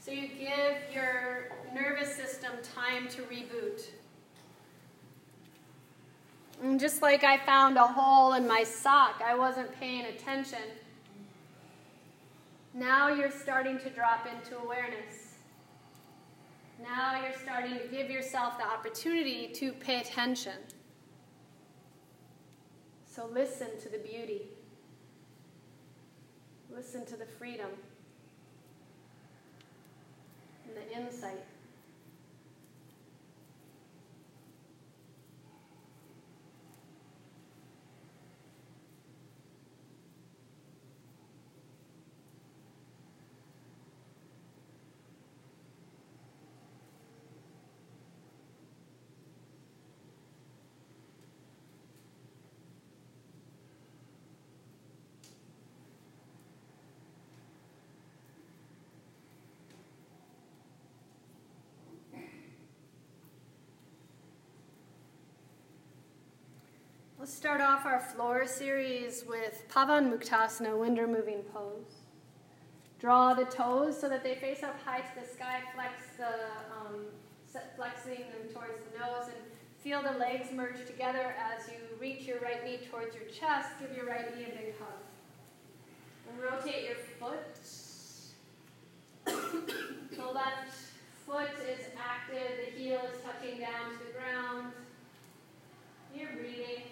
So 0.00 0.10
you 0.10 0.26
give 0.26 0.78
your 0.92 1.50
nervous 1.74 2.16
system 2.16 2.50
time 2.74 3.08
to 3.10 3.22
reboot. 3.22 3.82
And 6.62 6.80
just 6.80 7.02
like 7.02 7.24
I 7.24 7.36
found 7.36 7.76
a 7.76 7.86
hole 7.86 8.32
in 8.32 8.48
my 8.48 8.64
sock, 8.64 9.20
I 9.22 9.34
wasn't 9.34 9.70
paying 9.78 10.06
attention. 10.06 10.64
Now 12.72 13.08
you're 13.08 13.30
starting 13.30 13.78
to 13.80 13.90
drop 13.90 14.26
into 14.26 14.56
awareness. 14.58 15.34
Now 16.82 17.20
you're 17.22 17.38
starting 17.42 17.78
to 17.78 17.86
give 17.88 18.10
yourself 18.10 18.56
the 18.56 18.64
opportunity 18.64 19.48
to 19.48 19.72
pay 19.72 20.00
attention. 20.00 20.54
So 23.14 23.28
listen 23.30 23.68
to 23.82 23.90
the 23.90 23.98
beauty. 23.98 24.40
Listen 26.74 27.04
to 27.04 27.14
the 27.14 27.26
freedom 27.26 27.68
and 30.66 30.74
the 30.74 30.96
insight. 30.98 31.44
Let's 67.22 67.34
start 67.34 67.60
off 67.60 67.86
our 67.86 68.00
floor 68.00 68.48
series 68.48 69.22
with 69.28 69.62
Pavanmuktasana, 69.68 70.76
wind 70.76 70.98
removing 70.98 71.44
pose. 71.54 72.00
Draw 72.98 73.34
the 73.34 73.44
toes 73.44 73.96
so 74.00 74.08
that 74.08 74.24
they 74.24 74.34
face 74.34 74.64
up 74.64 74.74
high 74.84 75.02
to 75.02 75.20
the 75.20 75.24
sky, 75.24 75.60
flex 75.72 75.92
the, 76.18 76.48
um, 76.74 77.04
flexing 77.76 78.18
them 78.18 78.52
towards 78.52 78.80
the 78.90 78.98
nose, 78.98 79.26
and 79.26 79.36
feel 79.78 80.02
the 80.02 80.18
legs 80.18 80.48
merge 80.52 80.84
together 80.84 81.36
as 81.38 81.68
you 81.68 81.76
reach 82.00 82.22
your 82.22 82.40
right 82.40 82.64
knee 82.64 82.80
towards 82.90 83.14
your 83.14 83.26
chest. 83.26 83.68
Give 83.78 83.96
your 83.96 84.06
right 84.06 84.36
knee 84.36 84.46
a 84.46 84.56
big 84.56 84.74
hug. 84.80 84.88
And 86.28 86.42
rotate 86.42 86.88
your 86.88 86.96
foot. 87.20 87.56
the 90.16 90.26
left 90.26 90.74
foot 91.24 91.50
is 91.70 91.86
active, 91.96 92.50
the 92.66 92.82
heel 92.82 92.98
is 93.14 93.22
touching 93.22 93.60
down 93.60 93.92
to 93.92 93.98
the 94.08 94.18
ground. 94.18 94.72
You're 96.12 96.32
breathing. 96.32 96.82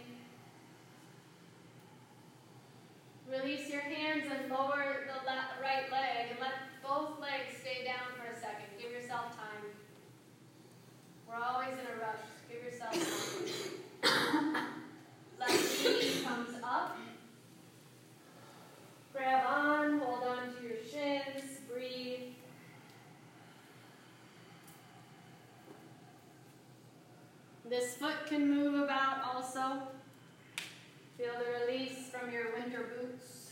Release 3.31 3.71
your 3.71 3.81
hands 3.81 4.25
and 4.29 4.51
lower 4.51 5.07
the 5.07 5.63
right 5.63 5.91
leg 5.93 6.31
and 6.31 6.41
let 6.41 6.55
both 6.83 7.21
legs 7.21 7.59
stay 7.61 7.85
down 7.85 8.11
for 8.19 8.27
a 8.29 8.35
second. 8.35 8.67
Give 8.77 8.91
yourself 8.91 9.37
time. 9.37 9.71
We're 11.29 11.37
always 11.37 11.75
in 11.75 11.87
a 11.87 12.01
rush. 12.01 12.27
Give 12.49 12.65
yourself 12.65 12.93
time. 14.03 14.67
left 15.39 15.85
knee 15.85 16.23
comes 16.25 16.57
up. 16.65 16.99
Grab 19.13 19.47
on, 19.47 20.01
hold 20.01 20.25
on 20.25 20.55
to 20.57 20.63
your 20.65 20.79
shins, 20.91 21.61
breathe. 21.73 22.35
This 27.69 27.95
foot 27.95 28.27
can 28.27 28.53
move 28.53 28.83
about 28.83 29.19
also. 29.33 29.83
Feel 31.21 31.35
the 31.35 31.67
release 31.67 32.09
from 32.09 32.33
your 32.33 32.45
winter 32.55 32.95
boots. 32.97 33.51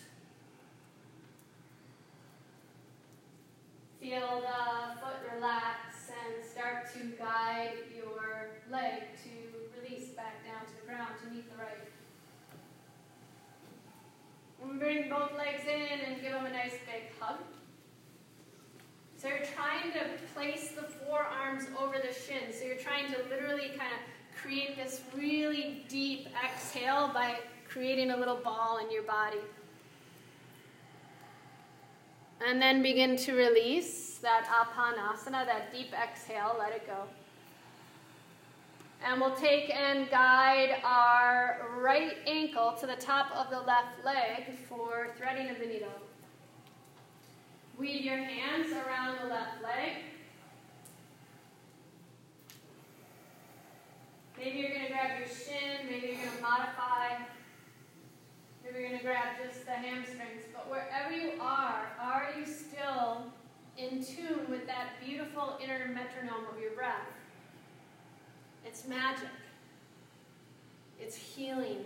Feel 4.01 4.41
the 4.41 4.99
foot 4.99 5.17
relax 5.35 6.09
and 6.09 6.43
start 6.43 6.91
to 6.95 7.01
guide 7.23 7.75
your 7.95 8.53
leg 8.73 9.03
to 9.23 9.83
release 9.83 10.09
back 10.13 10.43
down 10.47 10.65
to 10.65 10.81
the 10.81 10.87
ground 10.87 11.13
to 11.23 11.31
meet 11.31 11.45
the 11.53 11.59
right. 11.59 11.89
And 14.63 14.81
bring 14.81 15.11
both 15.11 15.37
legs 15.37 15.65
in 15.65 16.11
and 16.11 16.23
give 16.23 16.33
them 16.33 16.47
a 16.47 16.51
nice 16.51 16.73
big 16.87 17.13
hug. 17.21 17.37
So 19.19 19.29
you're 19.29 19.45
trying 19.55 19.93
to 19.93 20.09
place 20.33 20.71
the 20.71 20.85
forearms 20.85 21.65
over 21.79 21.97
the 21.99 22.15
shins. 22.15 22.59
So 22.59 22.65
you're 22.65 22.77
trying 22.77 23.13
to 23.13 23.19
literally 23.29 23.69
kind 23.77 23.93
of 23.93 24.01
create 24.43 24.75
this 24.77 25.03
really 25.15 25.85
deep 25.89 26.29
exhale 26.43 27.11
by 27.13 27.37
creating 27.69 28.11
a 28.11 28.17
little 28.17 28.37
ball 28.37 28.79
in 28.79 28.91
your 28.91 29.03
body. 29.03 29.39
And 32.47 32.63
then 32.63 32.83
begin 32.83 33.17
to 33.17 33.35
release 33.35 34.19
that 34.19 34.47
apanasana, 34.47 35.45
that 35.47 35.73
deep 35.73 35.93
exhale, 35.93 36.57
let 36.59 36.73
it 36.73 36.87
go. 36.87 37.05
And 39.05 39.21
we'll 39.21 39.35
take 39.37 39.71
and 39.75 40.11
guide 40.11 40.81
our 40.85 41.69
right 41.81 42.17
ankle 42.27 42.73
to 42.81 42.87
the 42.87 42.97
top 42.97 43.31
of 43.35 43.51
the 43.51 43.61
left 43.61 44.05
leg 44.05 44.57
for 44.69 45.15
threading 45.17 45.51
of 45.51 45.59
the 45.59 45.67
needle. 45.67 45.89
Weave 47.79 48.05
your 48.05 48.17
hands 48.17 48.73
around 48.73 49.19
the 49.23 49.29
left 49.29 49.63
leg. 49.63 50.03
Maybe 54.37 54.59
you're 54.59 54.71
going 54.71 54.87
to 54.87 54.93
grab 54.93 55.19
your 55.19 55.29
shin, 55.29 55.89
maybe 55.89 56.09
you're 56.09 56.17
going 56.17 56.37
to 56.37 56.43
modify 56.43 57.17
You're 58.73 58.87
going 58.87 58.99
to 58.99 59.05
grab 59.05 59.37
just 59.45 59.65
the 59.65 59.73
hamstrings. 59.73 60.45
But 60.53 60.71
wherever 60.71 61.13
you 61.13 61.41
are, 61.41 61.89
are 62.01 62.29
you 62.39 62.45
still 62.45 63.25
in 63.77 64.05
tune 64.05 64.51
with 64.51 64.67
that 64.67 64.91
beautiful 65.05 65.59
inner 65.63 65.89
metronome 65.89 66.47
of 66.53 66.61
your 66.61 66.73
breath? 66.73 67.09
It's 68.65 68.87
magic. 68.87 69.29
It's 71.01 71.17
healing. 71.17 71.85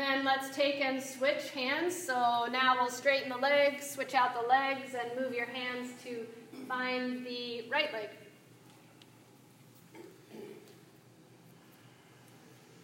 then 0.00 0.24
let's 0.24 0.54
take 0.54 0.80
and 0.80 1.02
switch 1.02 1.50
hands. 1.50 1.94
So 1.96 2.46
now 2.50 2.76
we'll 2.80 2.90
straighten 2.90 3.28
the 3.28 3.36
legs, 3.36 3.88
switch 3.90 4.14
out 4.14 4.34
the 4.40 4.48
legs, 4.48 4.94
and 4.94 5.20
move 5.20 5.34
your 5.34 5.46
hands 5.46 5.90
to 6.04 6.26
find 6.66 7.26
the 7.26 7.64
right 7.70 7.92
leg. 7.92 8.08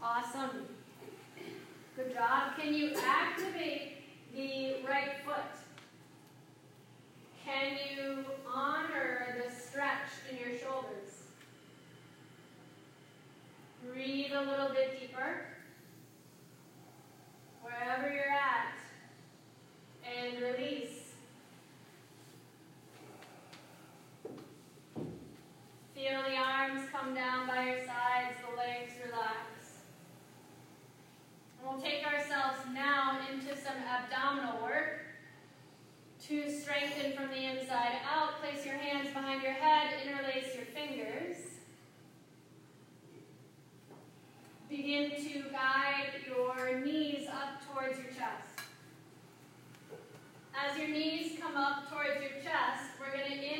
Awesome. 0.09 0.68
Good 1.96 2.14
job. 2.14 2.57
Can 2.57 2.72
you 2.72 2.92
activate 2.96 4.04
the 4.32 4.76
right 4.88 5.14
foot? 5.24 5.59
Can 7.44 7.76
you 7.92 8.24
honor 8.48 9.36
the 9.36 9.52
stretch 9.52 10.11
in 10.30 10.38
your 10.38 10.57
shoulders? 10.61 11.24
Breathe 13.84 14.30
a 14.32 14.42
little 14.42 14.68
bit 14.68 15.00
deeper. 15.00 15.46
Wherever 17.62 18.09
you're 18.09 18.30
at. 18.30 18.78
And 20.07 20.40
release. 20.40 21.14
Feel 25.96 26.22
the 26.22 26.36
arms 26.36 26.88
come 26.92 27.12
down 27.12 27.48
by 27.48 27.64
your 27.64 27.78
sides, 27.78 28.36
the 28.48 28.57
legs 28.57 28.92
relax. 29.04 29.55
We'll 31.66 31.80
take 31.80 32.06
ourselves 32.06 32.58
now 32.72 33.18
into 33.28 33.48
some 33.60 33.74
abdominal 33.90 34.62
work. 34.62 35.00
To 36.28 36.50
strengthen 36.50 37.12
from 37.12 37.28
the 37.28 37.44
inside 37.44 37.98
out, 38.08 38.40
place 38.40 38.64
your 38.64 38.76
hands 38.76 39.12
behind 39.12 39.42
your 39.42 39.52
head, 39.52 39.94
interlace 40.06 40.54
your 40.54 40.64
fingers. 40.66 41.36
Begin 44.68 45.10
to 45.10 45.50
guide 45.50 46.10
your 46.26 46.80
knees 46.80 47.26
up 47.28 47.60
towards 47.68 47.98
your 47.98 48.08
chest. 48.08 48.60
As 50.54 50.78
your 50.78 50.88
knees 50.88 51.38
come 51.40 51.56
up 51.56 51.90
towards 51.90 52.20
your 52.20 52.42
chest, 52.42 52.90
we're 53.00 53.16
going 53.16 53.30
to 53.30 53.55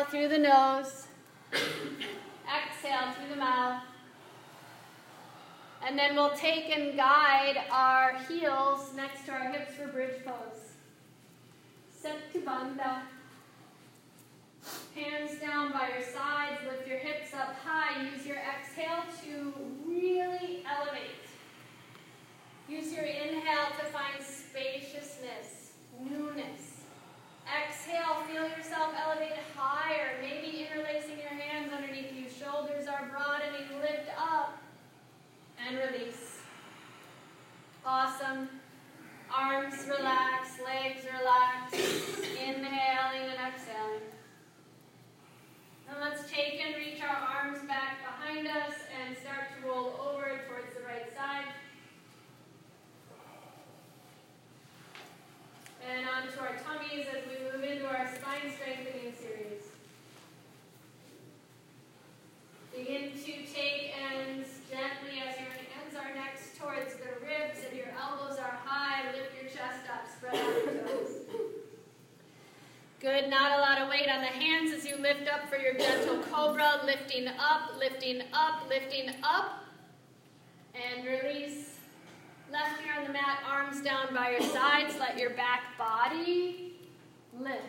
Inhale 0.00 0.10
through 0.10 0.28
the 0.28 0.38
nose. 0.38 1.06
Exhale 1.52 3.12
through 3.12 3.28
the 3.28 3.36
mouth. 3.36 3.82
And 5.86 5.98
then 5.98 6.14
we'll 6.14 6.34
take 6.36 6.70
and 6.74 6.96
guide 6.96 7.62
our 7.70 8.16
heels 8.26 8.92
next 8.96 9.26
to 9.26 9.32
our 9.32 9.50
hips 9.52 9.74
for 9.74 9.88
bridge 9.88 10.24
pose. 10.24 10.72
Setu 12.02 12.42
Bandha. 12.42 13.02
Hands 14.94 15.38
down 15.38 15.72
by 15.72 15.90
your 15.90 16.06
sides, 16.06 16.60
lift 16.66 16.88
your 16.88 16.98
hips 16.98 17.34
up 17.34 17.54
high. 17.62 18.02
Use 18.14 18.24
your 18.24 18.38
exhale 18.38 19.04
to 19.24 19.52
really 19.86 20.64
elevate. 20.66 21.28
Use 22.68 22.92
your 22.92 23.04
inhale 23.04 23.68
to 23.78 23.84
find 23.86 24.22
spaciousness, 24.22 25.72
newness. 26.00 26.69
Exhale, 27.50 28.22
feel 28.28 28.48
yourself 28.48 28.94
elevate 29.04 29.38
higher, 29.56 30.16
maybe 30.22 30.66
interlacing 30.70 31.18
your 31.18 31.30
hands 31.30 31.72
underneath 31.72 32.12
you. 32.14 32.26
Shoulders 32.30 32.86
are 32.86 33.10
broadening, 33.10 33.80
lift 33.80 34.08
up 34.16 34.62
and 35.66 35.76
release. 35.78 36.38
Awesome. 37.84 38.48
Arms 39.34 39.74
relax, 39.88 40.58
legs 40.64 41.04
relax. 41.18 41.74
Inhaling 41.74 43.30
and 43.30 43.40
exhaling. 43.52 44.06
And 45.88 46.00
let's 46.00 46.30
take 46.30 46.60
and 46.64 46.76
reach 46.76 47.02
our 47.02 47.16
arms 47.16 47.66
back 47.66 47.98
behind 48.04 48.46
us 48.46 48.74
and 48.94 49.16
start 49.18 49.48
to 49.58 49.66
roll 49.66 49.98
over 50.00 50.40
towards 50.46 50.74
the 50.74 50.82
right 50.86 51.12
side. 51.16 51.46
And 55.90 56.06
onto 56.06 56.38
our 56.38 56.54
tummies 56.62 57.06
as 57.10 57.24
we 57.26 57.44
move 57.44 57.64
into 57.64 57.84
our 57.84 58.06
spine 58.14 58.52
strengthening 58.54 59.12
series. 59.18 59.64
Begin 62.72 63.10
to 63.10 63.32
take 63.52 63.92
ends 63.98 64.60
gently 64.70 65.18
as 65.18 65.34
your 65.36 65.50
hands 65.50 65.96
are 65.98 66.14
next 66.14 66.56
towards 66.56 66.94
the 66.94 67.10
ribs 67.26 67.66
and 67.68 67.76
your 67.76 67.88
elbows 68.00 68.38
are 68.38 68.56
high. 68.64 69.10
Lift 69.12 69.34
your 69.42 69.50
chest 69.50 69.90
up, 69.92 70.06
spread 70.16 70.36
out 70.36 70.64
your 70.64 70.84
toes. 70.84 71.10
Good, 73.00 73.28
not 73.28 73.58
a 73.58 73.60
lot 73.60 73.82
of 73.82 73.88
weight 73.88 74.08
on 74.08 74.20
the 74.20 74.26
hands 74.26 74.72
as 74.72 74.86
you 74.86 74.96
lift 74.96 75.26
up 75.26 75.48
for 75.48 75.56
your 75.56 75.74
gentle 75.74 76.22
cobra. 76.30 76.82
Lifting 76.84 77.26
up, 77.26 77.76
lifting 77.78 78.22
up, 78.32 78.68
lifting 78.68 79.10
up. 79.24 79.64
And 80.72 81.04
release. 81.04 81.69
Left 82.52 82.84
ear 82.84 82.94
on 82.98 83.06
the 83.06 83.12
mat, 83.12 83.38
arms 83.48 83.80
down 83.80 84.12
by 84.12 84.32
your 84.32 84.40
sides. 84.40 84.94
Let 84.98 85.16
your 85.16 85.30
back 85.30 85.78
body 85.78 86.74
lift. 87.38 87.62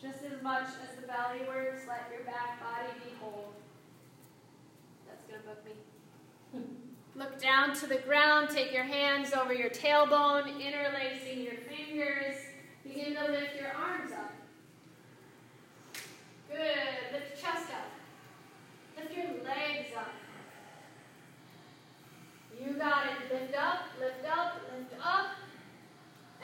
Just 0.00 0.18
as 0.22 0.42
much 0.42 0.68
as 0.84 1.00
the 1.00 1.06
belly 1.06 1.48
works, 1.48 1.82
let 1.88 2.10
your 2.12 2.24
back 2.24 2.60
body 2.60 2.92
be 3.02 3.16
whole. 3.18 3.52
That's 5.08 5.24
going 5.24 5.40
to 5.40 5.46
book 5.46 5.64
me. 5.64 6.60
Look 7.16 7.40
down 7.40 7.74
to 7.76 7.86
the 7.86 7.96
ground. 7.96 8.50
Take 8.50 8.74
your 8.74 8.84
hands 8.84 9.32
over 9.32 9.54
your 9.54 9.70
tailbone, 9.70 10.60
interlacing 10.60 11.42
your 11.42 11.54
fingers. 11.54 12.36
Begin 12.84 13.14
to 13.14 13.24
lift 13.30 13.58
your 13.58 13.72
arms 13.72 14.12
up. 14.12 14.32
Good. 16.50 17.14
Lift 17.14 17.42
chest 17.42 17.70
up. 17.72 17.90
Lift 18.98 19.16
your 19.16 19.26
legs 19.42 19.88
up. 19.96 20.12
You 22.58 22.72
got 22.74 23.06
it. 23.06 23.32
Lift 23.32 23.56
up, 23.56 23.86
up, 24.26 24.60
lift 24.72 24.94
up, 25.04 25.26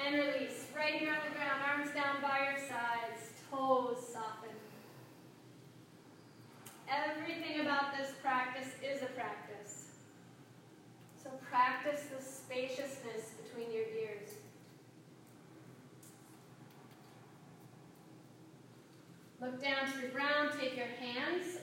and 0.05 0.15
release. 0.15 0.67
Right 0.77 0.95
here 0.95 1.11
on 1.11 1.21
the 1.29 1.35
ground, 1.35 1.61
arms 1.67 1.91
down 1.95 2.21
by 2.21 2.51
your 2.51 2.59
sides, 2.59 3.33
toes 3.51 3.99
soften. 4.13 4.51
Everything 6.89 7.61
about 7.61 7.97
this 7.97 8.13
practice 8.23 8.69
is 8.83 9.03
a 9.03 9.07
practice. 9.07 9.89
So 11.23 11.31
practice 11.51 12.03
the 12.15 12.23
spaciousness 12.23 13.33
between 13.43 13.73
your 13.73 13.87
ears. 13.87 14.31
Look 19.41 19.63
down 19.63 19.91
to 19.93 20.01
the 20.03 20.09
ground, 20.09 20.51
take 20.61 20.77
your 20.77 20.87
hands 20.87 21.59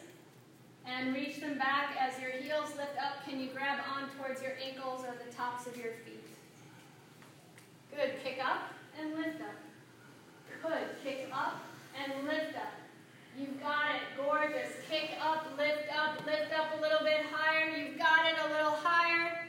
and 1.00 1.16
reach 1.16 1.39
them 1.39 1.58
back 1.58 1.95
as 1.97 2.20
your 2.20 2.32
heels 2.32 2.70
lift 2.76 2.97
up. 2.97 3.26
Can 3.26 3.39
you 3.39 3.50
grab 3.54 3.80
on 3.95 4.10
towards 4.18 4.41
your 4.41 4.54
ankles 4.64 5.06
or 5.06 5.16
the 5.26 5.34
tops 5.34 5.66
of 5.66 5.78
your 5.78 5.93
feet? 6.06 6.28
Good. 7.95 8.12
Kick 8.24 8.39
up 8.43 8.74
and 9.00 9.16
lift 9.16 9.41
up. 9.41 9.56
Good. 10.62 11.04
Kick 11.04 11.30
up 11.34 11.64
and 11.97 12.28
lift 12.28 12.56
up. 12.58 12.74
You've 13.38 13.62
got 13.62 13.95
it. 13.95 14.02
Gorgeous. 14.18 14.74
Kick 14.89 15.12
up, 15.24 15.45
lift 15.58 15.88
up, 15.95 16.26
lift 16.26 16.52
up 16.54 16.78
a 16.78 16.82
little 16.82 17.04
bit 17.04 17.22
higher. 17.32 17.70
You've 17.70 17.97
got 17.97 18.26
it 18.26 18.36
a 18.45 18.54
little 18.54 18.78
higher. 18.84 19.45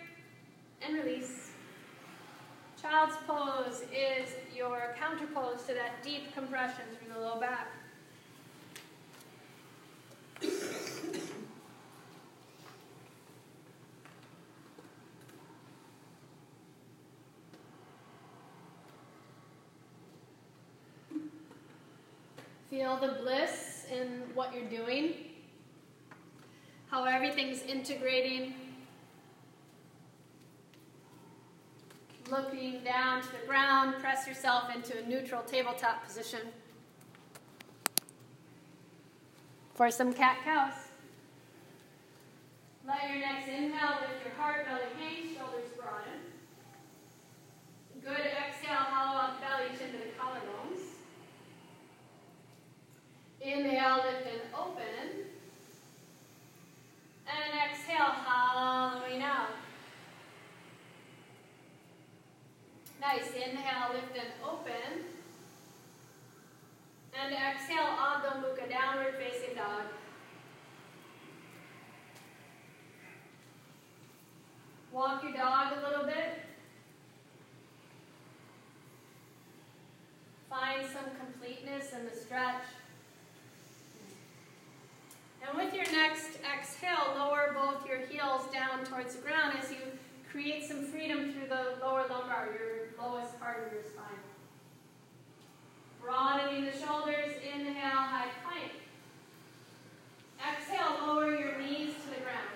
And 0.83 0.95
release. 0.95 1.51
Child's 2.81 3.17
pose 3.27 3.83
is 3.93 4.31
your 4.57 4.95
counter 4.99 5.27
pose 5.35 5.63
to 5.67 5.75
that 5.75 6.03
deep 6.03 6.33
compression 6.33 6.85
through 6.99 7.15
the 7.15 7.21
low 7.21 7.41
back. 7.41 7.69
Feel 22.81 22.97
the 22.97 23.19
bliss 23.21 23.85
in 23.93 24.23
what 24.33 24.55
you're 24.55 24.71
doing, 24.71 25.13
how 26.91 27.05
everything's 27.05 27.61
integrating. 27.65 28.55
Looking 32.31 32.83
down 32.83 33.21
to 33.21 33.29
the 33.33 33.47
ground, 33.47 33.97
press 34.01 34.27
yourself 34.27 34.75
into 34.75 34.99
a 34.99 35.07
neutral 35.07 35.43
tabletop 35.43 36.03
position 36.07 36.41
for 39.75 39.91
some 39.91 40.15
cat 40.15 40.39
cows. 40.43 40.73
Let 42.87 43.11
your 43.11 43.19
next 43.19 43.47
inhale 43.47 43.99
lift 44.01 44.25
your 44.25 44.35
heart, 44.39 44.65
belly 44.65 44.81
hang, 44.99 45.37
shoulders 45.37 45.69
broaden. 45.77 46.21
Good 48.03 48.33
exhale, 48.39 48.77
hollow 48.77 49.21
out 49.21 49.39
the 49.39 49.47
belly, 49.47 49.79
chin 49.79 49.93
to 49.93 49.99
the 49.99 50.13
collarbones. 50.19 50.60
Inhale, 53.41 54.05
lift 54.05 54.27
and 54.27 54.55
open. 54.55 55.25
And 57.27 57.71
exhale, 57.71 58.13
hollowing 58.25 59.23
out. 59.23 59.51
Nice. 63.01 63.29
Inhale, 63.35 63.95
lift 63.95 64.15
and 64.15 64.29
open. 64.45 65.05
And 67.19 67.35
exhale, 67.35 67.79
Adho 67.79 68.43
Mukha, 68.43 68.69
downward 68.69 69.15
facing 69.19 69.57
dog. 69.57 69.85
Walk 74.93 75.23
your 75.23 75.33
dog 75.33 75.73
a 75.79 75.89
little 75.89 76.05
bit. 76.05 76.41
Find 80.51 80.85
some 80.85 81.05
completeness 81.19 81.93
in 81.93 82.05
the 82.05 82.15
stretch. 82.15 82.65
And 85.47 85.57
with 85.57 85.75
your 85.75 85.91
next 85.93 86.39
exhale, 86.45 87.15
lower 87.17 87.55
both 87.55 87.87
your 87.89 87.99
heels 87.99 88.43
down 88.53 88.85
towards 88.85 89.17
the 89.17 89.23
ground 89.23 89.57
as 89.63 89.71
you 89.71 89.79
create 90.31 90.60
some 90.71 90.85
freedom 90.85 91.33
through 91.33 91.49
the 91.49 91.85
lower 91.85 92.05
lumbar, 92.09 92.47
your 92.55 92.95
lowest 92.97 93.41
part 93.41 93.67
of 93.67 93.73
your 93.73 93.83
spine. 93.83 94.23
Broadening 96.01 96.65
the 96.65 96.71
shoulders, 96.71 97.35
inhale, 97.43 98.07
high 98.07 98.31
plank. 98.45 98.73
Exhale, 100.39 101.09
lower 101.09 101.35
your 101.35 101.59
knees 101.59 101.95
to 101.95 102.11
the 102.15 102.23
ground. 102.23 102.55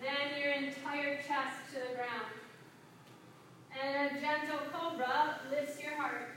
Then 0.00 0.40
your 0.40 0.52
entire 0.52 1.16
chest 1.16 1.66
to 1.72 1.80
the 1.80 1.96
ground. 1.96 2.30
And 3.74 4.16
a 4.16 4.20
gentle 4.20 4.60
cobra 4.72 5.40
lifts 5.50 5.82
your 5.82 5.96
heart. 5.96 6.30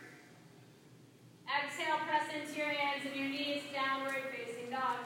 Exhale, 1.45 1.97
press 2.07 2.25
into 2.33 2.57
your 2.57 2.69
hands 2.69 3.05
and 3.05 3.15
your 3.15 3.29
knees, 3.29 3.61
downward 3.71 4.23
facing 4.35 4.71
dog. 4.71 5.05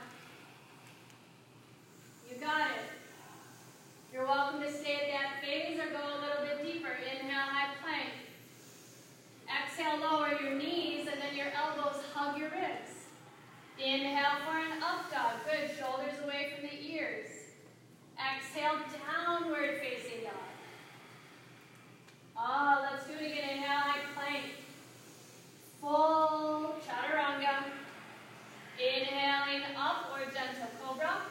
You 2.29 2.39
got 2.39 2.71
it. 2.71 3.00
You're 4.13 4.25
welcome 4.25 4.59
to 4.59 4.69
stay 4.69 4.95
at 4.95 5.07
that 5.07 5.41
phase 5.41 5.79
or 5.79 5.87
go 5.89 6.03
a 6.03 6.19
little 6.19 6.43
bit 6.43 6.65
deeper. 6.65 6.89
Inhale, 6.89 7.47
high 7.47 7.69
plank. 7.81 8.11
Exhale, 9.47 10.01
lower 10.01 10.37
your 10.41 10.55
knees 10.55 11.07
and 11.07 11.21
then 11.21 11.33
your 11.33 11.47
elbows 11.55 12.03
hug 12.13 12.37
your 12.37 12.49
ribs. 12.49 13.07
Inhale 13.79 14.43
for 14.45 14.57
an 14.57 14.83
up 14.83 15.09
dog. 15.09 15.39
Good. 15.45 15.71
Shoulders 15.79 16.19
away 16.25 16.51
from 16.53 16.67
the 16.67 16.93
ears. 16.93 17.29
Exhale, 18.19 18.79
downward 18.91 19.79
facing 19.79 20.25
dog. 20.25 20.33
Ah, 22.35 22.89
let's 22.91 23.07
do 23.07 23.13
it 23.13 23.31
again. 23.31 23.59
Inhale, 23.59 23.79
high 23.79 24.01
plank. 24.13 24.43
Full 25.79 26.75
chaturanga. 26.85 27.63
Inhaling 28.77 29.63
up 29.77 30.11
or 30.11 30.25
gentle 30.25 30.67
cobra. 30.83 31.21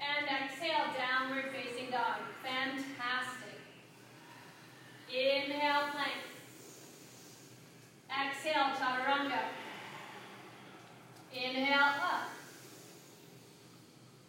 And 0.00 0.26
exhale, 0.26 0.86
downward 0.96 1.52
facing 1.52 1.90
dog. 1.90 2.16
Fantastic. 2.42 3.60
Inhale, 5.08 5.90
plank. 5.92 6.20
Exhale, 8.08 8.74
chaturanga. 8.76 9.42
Inhale, 11.32 11.94
up. 12.02 12.30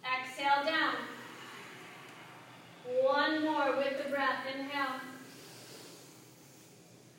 Exhale, 0.03 0.65
down. 0.65 0.95
One 3.01 3.43
more 3.43 3.77
with 3.77 4.03
the 4.03 4.09
breath. 4.09 4.45
Inhale. 4.53 4.99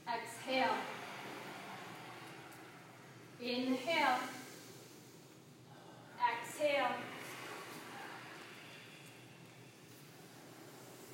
Exhale. 0.07 0.77
Inhale. 3.41 4.19
Exhale. 6.21 7.12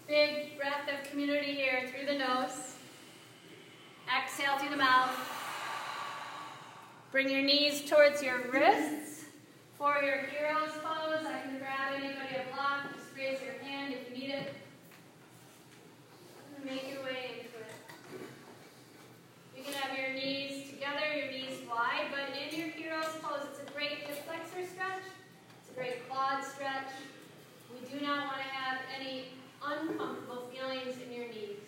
Big 0.09 0.57
breath 0.57 0.89
of 0.89 1.11
community 1.11 1.53
here 1.53 1.87
through 1.87 2.07
the 2.07 2.19
nose. 2.19 2.77
Exhale 4.09 4.57
through 4.59 4.71
the 4.71 4.77
mouth. 4.77 5.15
Bring 7.13 7.29
your 7.29 7.43
knees 7.43 7.85
towards 7.91 8.23
your 8.23 8.51
wrists. 8.51 9.27
For 9.77 10.01
your 10.03 10.23
hero's 10.33 10.73
pose, 10.83 11.27
I 11.27 11.43
can 11.43 11.59
grab 11.59 11.93
anybody 11.95 12.37
a 12.37 12.55
block. 12.55 12.85
Just 12.97 13.15
raise 13.15 13.39
your 13.43 13.63
hand 13.63 13.93
if 13.93 14.09
you 14.09 14.29
need 14.29 14.35
it. 14.35 14.55
Make 16.65 16.91
your 16.91 17.05
way 17.05 17.45
into 17.45 17.59
it. 17.59 17.71
You 19.59 19.63
can 19.63 19.75
have 19.75 19.99
your 19.99 20.15
knees 20.15 20.71
together, 20.71 21.05
your 21.15 21.31
knees 21.31 21.61
wide, 21.69 22.07
but 22.11 22.35
in 22.35 22.59
your 22.59 22.69
hero's 22.69 23.13
pose, 23.21 23.47
it's 23.51 23.61
a 23.61 23.73
great 23.75 23.99
hip 23.99 24.25
flexor 24.25 24.67
stretch. 24.73 25.03
It's 25.61 25.71
a 25.71 25.75
great 25.75 26.09
quad 26.09 26.43
stretch. 26.43 26.89
We 27.71 27.87
do 27.87 28.03
not 28.03 28.29
want 28.29 28.39
to 28.39 28.49
have 28.49 28.79
any 28.99 29.27
uncomfortable 29.63 30.49
feelings 30.53 30.97
in 31.05 31.13
your 31.13 31.29
knees. 31.29 31.59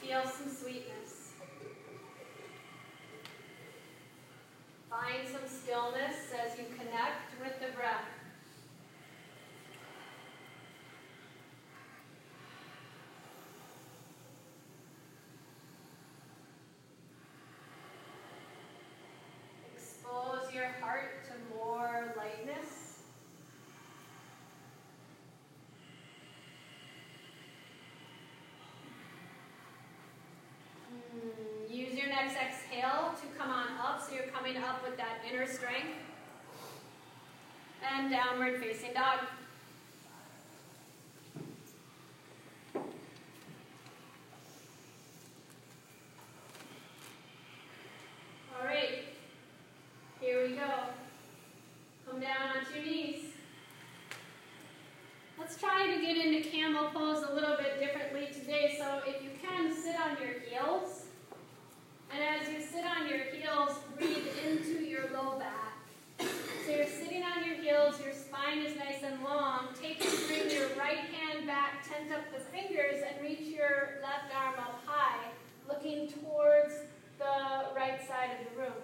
Feel 0.00 0.22
some 0.24 0.50
sweetness. 0.52 1.32
Find 4.90 5.28
some 5.28 5.46
stillness 5.48 6.32
as 6.44 6.58
you 6.58 6.64
connect 6.76 7.38
with 7.40 7.58
the 7.60 7.74
breath. 7.76 8.04
Expose 19.76 20.52
your 20.54 20.68
heart 20.80 21.24
to 21.26 21.56
more 21.56 22.14
lightness. 22.16 22.98
Mm, 31.14 31.70
Use 31.74 31.94
your 31.94 32.08
next 32.08 32.34
exhale 32.36 33.14
to 33.20 33.26
come 33.38 33.50
on 33.50 33.68
up, 33.78 34.00
so 34.00 34.14
you're 34.14 34.32
coming 34.32 34.56
up 34.56 34.82
with 34.82 34.96
that 34.96 35.18
inner 35.30 35.46
strength. 35.46 35.98
Downward 38.10 38.58
facing 38.58 38.94
dog. 38.94 39.20
All 48.58 48.64
right, 48.64 49.04
here 50.22 50.46
we 50.46 50.54
go. 50.54 50.62
Come 52.08 52.20
down 52.20 52.56
onto 52.56 52.74
your 52.74 52.84
knees. 52.84 53.24
Let's 55.38 55.58
try 55.58 55.94
to 55.94 56.00
get 56.00 56.16
into 56.16 56.48
camel 56.48 56.88
pose 56.90 57.24
a 57.28 57.34
little 57.34 57.56
bit 57.58 57.78
differently 57.78 58.28
today. 58.32 58.76
So 58.78 59.02
if 59.06 59.22
you 59.22 59.30
can, 59.42 59.70
sit 59.74 59.96
on 60.00 60.16
your 60.22 60.40
heels. 60.40 61.04
And 62.10 62.22
as 62.22 62.48
you 62.48 62.62
sit 62.62 62.86
on 62.86 63.06
your 63.06 63.18
heels, 63.18 63.76
breathe 63.98 64.26
into 64.46 64.82
your 64.84 65.10
low 65.12 65.38
back. 65.38 65.74
So 66.66 66.74
you're 66.74 66.86
sitting 66.86 67.22
on 67.22 67.46
your 67.46 67.56
heels, 67.56 67.98
your 68.04 68.12
spine 68.48 68.64
is 68.64 68.76
nice 68.76 69.02
and 69.02 69.22
long. 69.22 69.68
Take 69.80 70.04
and 70.04 70.26
bring 70.26 70.50
your 70.50 70.68
right 70.78 70.98
hand 70.98 71.46
back, 71.46 71.86
tent 71.86 72.12
up 72.12 72.24
the 72.32 72.40
fingers, 72.40 73.02
and 73.06 73.20
reach 73.22 73.40
your 73.40 74.00
left 74.02 74.34
arm 74.34 74.54
up 74.58 74.80
high, 74.86 75.30
looking 75.68 76.08
towards 76.08 76.74
the 77.18 77.74
right 77.76 78.00
side 78.06 78.30
of 78.38 78.50
the 78.50 78.60
room. 78.60 78.82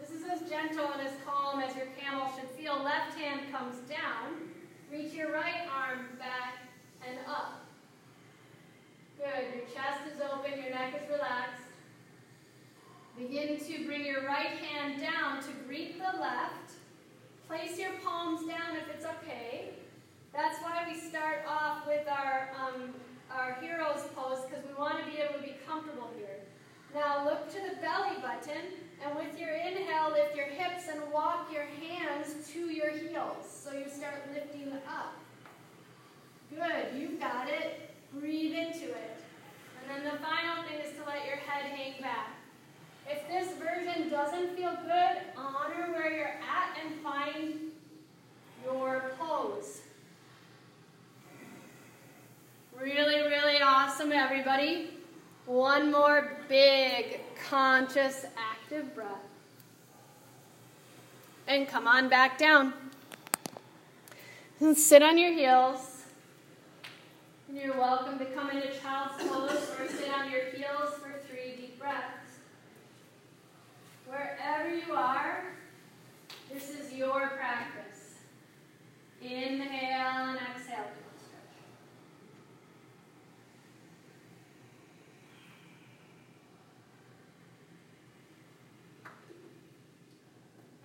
This 0.00 0.10
is 0.10 0.24
as 0.28 0.48
gentle 0.48 0.90
and 0.92 1.06
as 1.06 1.14
calm 1.24 1.60
as 1.60 1.76
your 1.76 1.86
camel 1.98 2.26
should 2.36 2.50
feel. 2.50 2.82
Left 2.82 3.16
hand 3.16 3.52
comes 3.52 3.76
down. 3.88 4.48
Reach 4.90 5.12
your 5.12 5.32
right 5.32 5.68
arm 5.70 6.06
back 6.18 6.54
and 7.08 7.18
up. 7.28 7.64
Good. 9.18 9.54
Your 9.54 9.64
chest 9.66 10.00
is 10.12 10.20
open, 10.20 10.60
your 10.60 10.70
neck 10.70 10.94
is 11.00 11.08
relaxed. 11.08 11.61
Begin 13.28 13.56
to 13.56 13.86
bring 13.86 14.04
your 14.04 14.26
right 14.26 14.48
hand 14.48 15.00
down 15.00 15.40
to 15.42 15.48
greet 15.64 15.96
the 15.96 16.18
left. 16.18 16.72
Place 17.46 17.78
your 17.78 17.92
palms 18.04 18.40
down 18.48 18.74
if 18.76 18.92
it's 18.92 19.04
okay. 19.04 19.74
That's 20.34 20.60
why 20.60 20.84
we 20.92 20.98
start 20.98 21.44
off 21.46 21.86
with 21.86 22.08
our, 22.08 22.50
um, 22.58 22.92
our 23.30 23.58
hero's 23.60 24.02
pose 24.16 24.40
because 24.48 24.64
we 24.66 24.74
want 24.74 24.98
to 24.98 25.08
be 25.08 25.18
able 25.18 25.34
to 25.34 25.40
be 25.40 25.54
comfortable 25.68 26.10
here. 26.16 26.40
Now 26.94 27.24
look 27.24 27.48
to 27.50 27.60
the 27.60 27.80
belly 27.80 28.16
button 28.20 28.74
and 29.06 29.16
with 29.16 29.38
your 29.38 29.54
inhale 29.54 30.10
lift 30.10 30.34
your 30.34 30.46
hips 30.46 30.88
and 30.90 31.00
walk 31.12 31.48
your 31.52 31.66
hands 31.80 32.50
to 32.52 32.58
your 32.58 32.90
heels. 32.90 33.46
So 33.46 33.72
you 33.72 33.88
start 33.88 34.30
lifting 34.34 34.72
up. 34.88 35.14
Good, 36.50 37.00
you 37.00 37.18
got 37.20 37.48
it. 37.48 37.94
Breathe 38.18 38.54
into 38.54 38.90
it. 38.90 39.16
And 39.78 40.04
then 40.04 40.12
the 40.12 40.18
final 40.18 40.64
thing 40.64 40.80
is 40.84 40.96
to 40.96 41.04
let 41.06 41.24
your 41.24 41.36
head 41.36 41.66
hang 41.66 42.02
back. 42.02 42.41
If 43.12 43.28
this 43.28 43.56
version 43.58 44.08
doesn't 44.08 44.56
feel 44.56 44.74
good, 44.84 45.18
honor 45.36 45.92
where 45.92 46.10
you're 46.10 46.26
at 46.26 46.78
and 46.82 46.98
find 47.00 47.54
your 48.64 49.12
pose. 49.18 49.82
Really, 52.78 53.20
really 53.20 53.60
Awesome, 53.60 54.12
everybody. 54.12 54.90
One 55.44 55.92
more 55.92 56.38
big, 56.48 57.20
conscious, 57.48 58.24
active 58.36 58.94
breath. 58.94 59.08
And 61.46 61.68
come 61.68 61.86
on 61.86 62.08
back 62.08 62.38
down. 62.38 62.72
And 64.60 64.76
sit 64.76 65.02
on 65.02 65.18
your 65.18 65.32
heels. 65.32 66.04
And 67.48 67.58
you're 67.58 67.76
welcome 67.76 68.18
to 68.18 68.24
come 68.26 68.50
into 68.50 68.68
child's 68.80 69.22
pose 69.22 69.70
or 69.78 69.88
sit 69.88 70.10
on 70.10 70.30
your 70.30 70.46
heels 70.46 70.94
for 71.00 71.20
three 71.28 71.56
deep 71.56 71.78
breaths. 71.78 72.21
Wherever 74.12 74.68
you 74.68 74.92
are, 74.92 75.42
this 76.52 76.68
is 76.68 76.92
your 76.92 77.28
practice. 77.28 78.18
Inhale 79.22 80.28
and 80.28 80.38
exhale. 80.54 80.84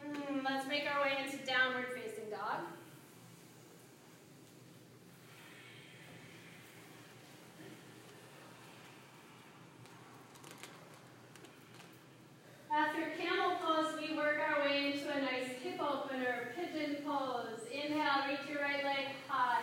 Mm, 0.08 0.46
let's 0.46 0.66
make 0.70 0.84
our 0.90 1.02
way 1.02 1.18
into 1.26 1.46
downward 1.46 1.88
facing 1.94 2.30
dog. 2.30 2.62
After 12.78 13.10
camel 13.18 13.56
pose, 13.60 13.96
we 14.00 14.16
work 14.16 14.38
our 14.40 14.64
way 14.64 14.94
into 14.94 15.10
a 15.10 15.20
nice 15.20 15.50
hip 15.64 15.82
opener, 15.82 16.54
pigeon 17.18 17.28
pose. 17.28 17.68
Inhale, 17.72 18.28
reach 18.30 18.50
your 18.50 18.62
right 18.62 18.84
leg 18.84 19.06
high. 19.28 19.62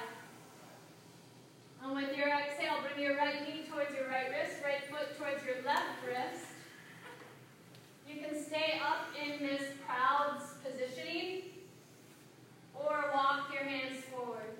And 1.82 1.94
with 1.94 2.16
your 2.16 2.28
exhale, 2.28 2.76
bring 2.82 3.04
your 3.04 3.16
right 3.16 3.42
knee 3.46 3.64
towards 3.70 3.94
your 3.94 4.08
right 4.08 4.30
wrist, 4.30 4.56
right 4.64 4.82
foot 4.90 5.18
towards 5.18 5.44
your 5.44 5.56
left 5.64 6.00
wrist. 6.06 6.46
You 8.08 8.20
can 8.20 8.42
stay 8.42 8.80
up 8.84 9.08
in 9.20 9.44
this 9.44 9.62
proud 9.86 10.40
positioning 10.62 11.42
or 12.74 13.10
walk 13.14 13.52
your 13.52 13.64
hands 13.64 14.02
forward. 14.04 14.56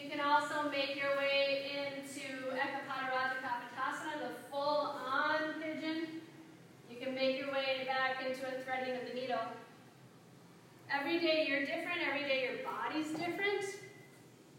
You 0.00 0.08
can 0.08 0.20
also 0.20 0.70
make 0.70 0.96
your 0.96 1.16
way 1.16 1.70
into 1.74 2.26
Ekapada 2.54 3.38
Kapotasana, 3.42 4.20
the 4.20 4.34
full-on 4.50 5.60
pigeon. 5.60 6.06
You 6.90 6.96
can 6.98 7.14
make 7.14 7.38
your 7.38 7.52
way 7.52 7.86
back 7.86 8.24
into 8.26 8.46
a 8.46 8.62
threading 8.62 8.96
of 8.96 9.08
the 9.08 9.20
needle. 9.20 9.38
Every 10.92 11.20
day 11.20 11.46
you're 11.48 11.60
different, 11.60 12.00
every 12.06 12.22
day 12.22 12.42
your 12.42 12.64
body's 12.64 13.10
different. 13.10 13.64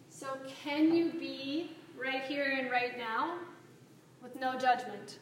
So 0.09 0.27
can 0.63 0.95
you 0.95 1.11
be 1.11 1.71
right 1.97 2.23
here 2.23 2.57
and 2.57 2.71
right 2.71 2.97
now 2.97 3.35
with 4.23 4.39
no 4.39 4.57
judgment? 4.57 5.19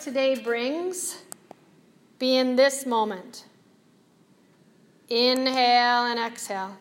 Today 0.00 0.34
brings, 0.34 1.22
be 2.18 2.36
in 2.36 2.56
this 2.56 2.86
moment. 2.86 3.44
Inhale 5.08 6.06
and 6.06 6.18
exhale. 6.18 6.76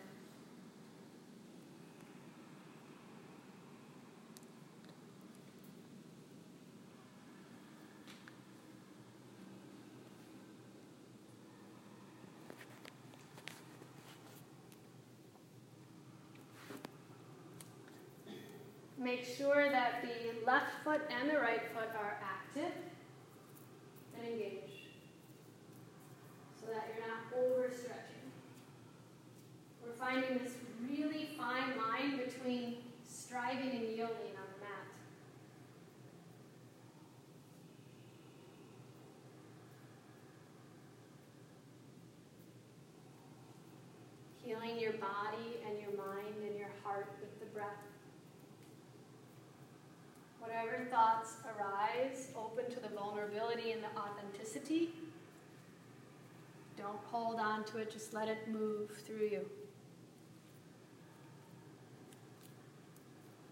Make 18.97 19.25
sure 19.25 19.69
that 19.71 20.03
the 20.03 20.45
left 20.45 20.67
foot 20.83 21.01
and 21.09 21.29
the 21.29 21.39
right 21.39 21.61
foot 21.73 21.89
are 21.99 22.17
active 22.23 22.71
and 24.15 24.33
engaged 24.33 24.89
so 26.59 26.67
that 26.67 26.87
you're 26.93 27.07
not 27.07 27.31
overstretching. 27.35 28.29
We're 29.83 29.93
finding 29.93 30.37
this 30.43 30.53
really 30.87 31.29
fine 31.37 31.77
line 31.77 32.17
between 32.17 32.77
striving 33.07 33.71
and 33.71 33.81
yielding 33.81 34.35
on 34.37 34.47
the 34.53 34.59
mat. 34.61 34.87
Healing 44.43 44.79
your 44.79 44.90
body 45.01 45.59
and 45.67 45.79
your 45.79 45.97
mind 45.97 46.35
and 46.47 46.57
your 46.57 46.69
heart 46.83 47.11
with 47.19 47.39
the 47.39 47.47
breath. 47.47 47.67
Whatever 50.39 50.85
thoughts 50.89 51.35
arise, 51.45 52.29
open 52.37 52.69
to 52.71 52.79
the 52.79 52.89
vulnerability 52.89 53.71
and 53.71 53.83
the 53.83 53.99
authenticity. 53.99 54.93
Don't 56.77 56.99
hold 57.11 57.39
on 57.39 57.63
to 57.65 57.77
it, 57.77 57.91
just 57.91 58.13
let 58.13 58.27
it 58.27 58.47
move 58.47 58.89
through 59.05 59.27
you. 59.27 59.45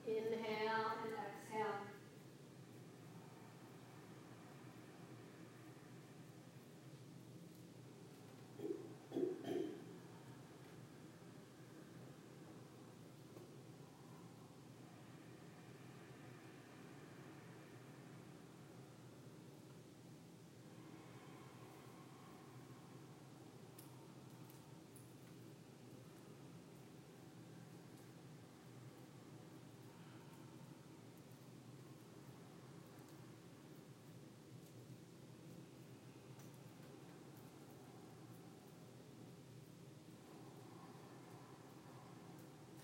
Inhale 0.07 0.93
and 1.03 1.13
exhale. 1.13 1.75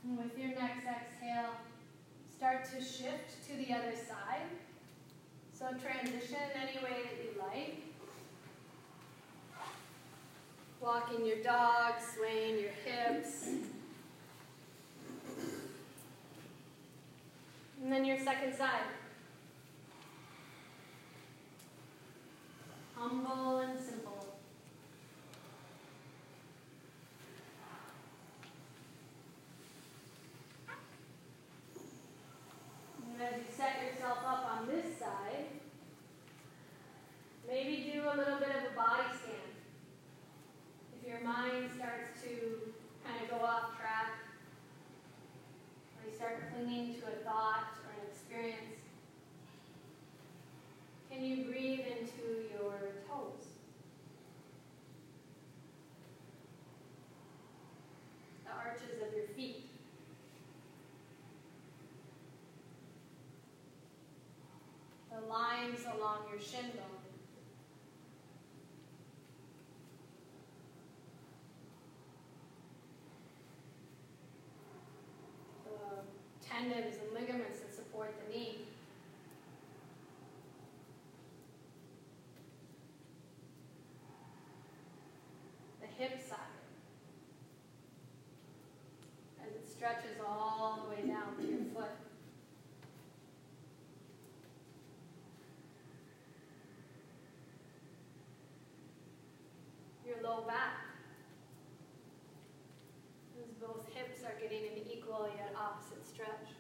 And 0.08 0.20
with 0.20 0.38
your 0.38 0.50
next 0.50 0.86
exhale, 0.86 1.56
start 2.38 2.65
to 2.76 2.84
shift 2.84 3.48
to 3.48 3.56
the 3.56 3.74
other 3.74 3.96
side. 3.96 4.50
So 5.54 5.68
transition 5.68 6.38
any 6.56 6.84
way 6.84 7.04
that 7.04 7.24
you 7.24 7.40
like. 7.40 7.82
Walking 10.82 11.26
your 11.26 11.42
dog, 11.42 11.94
swaying 12.16 12.60
your 12.60 12.72
hips. 12.84 13.48
And 17.82 17.92
then 17.92 18.04
your 18.04 18.20
second 18.20 18.56
side. 18.56 18.82
Humble 22.96 23.60
and 23.60 23.80
simple. 23.80 24.16
And 33.18 33.34
as 33.34 33.40
you 33.40 33.46
set 33.56 33.82
yourself 33.82 34.18
up 34.28 34.60
on 34.60 34.68
this 34.68 35.00
side, 35.00 35.48
maybe 37.48 37.90
do 37.94 38.02
a 38.02 38.16
little 38.18 38.40
bit 38.40 38.50
of 38.50 38.74
a 38.74 38.76
body 38.76 39.08
scan. 39.16 39.56
If 41.00 41.08
your 41.08 41.22
mind 41.22 41.70
starts 41.78 42.22
to 42.24 42.74
kind 43.06 43.24
of 43.24 43.30
go 43.30 43.46
off 43.46 43.80
track, 43.80 44.20
or 45.96 46.10
you 46.10 46.16
start 46.16 46.44
clinging 46.52 46.96
to 46.96 47.08
a 47.08 47.24
thought 47.24 47.78
or 47.86 47.94
an 48.02 48.12
experience, 48.12 48.82
can 51.10 51.24
you 51.24 51.46
breathe 51.46 51.86
into 51.88 52.52
your 52.52 52.76
toes? 53.08 53.48
The 58.44 58.52
arches 58.52 59.02
of 59.02 59.16
your 59.16 59.28
feet. 59.38 59.70
the 65.16 66.05
along 66.16 66.28
your 66.32 66.40
shin 66.40 66.72
bone. 66.72 66.82
The 75.66 76.48
tendons 76.48 76.96
and 77.02 77.14
ligaments 77.14 77.60
that 77.60 77.74
support 77.74 78.14
the 78.26 78.38
knee. 78.38 78.60
The 85.82 85.88
hip 85.88 86.20
socket. 86.28 86.42
As 89.42 89.54
it 89.54 89.70
stretches 89.70 90.18
all 90.26 90.86
the 90.86 90.96
way 90.96 91.08
down 91.08 91.36
to 91.38 91.44
your 91.44 91.66
foot. 91.74 91.92
stretch. 106.16 106.56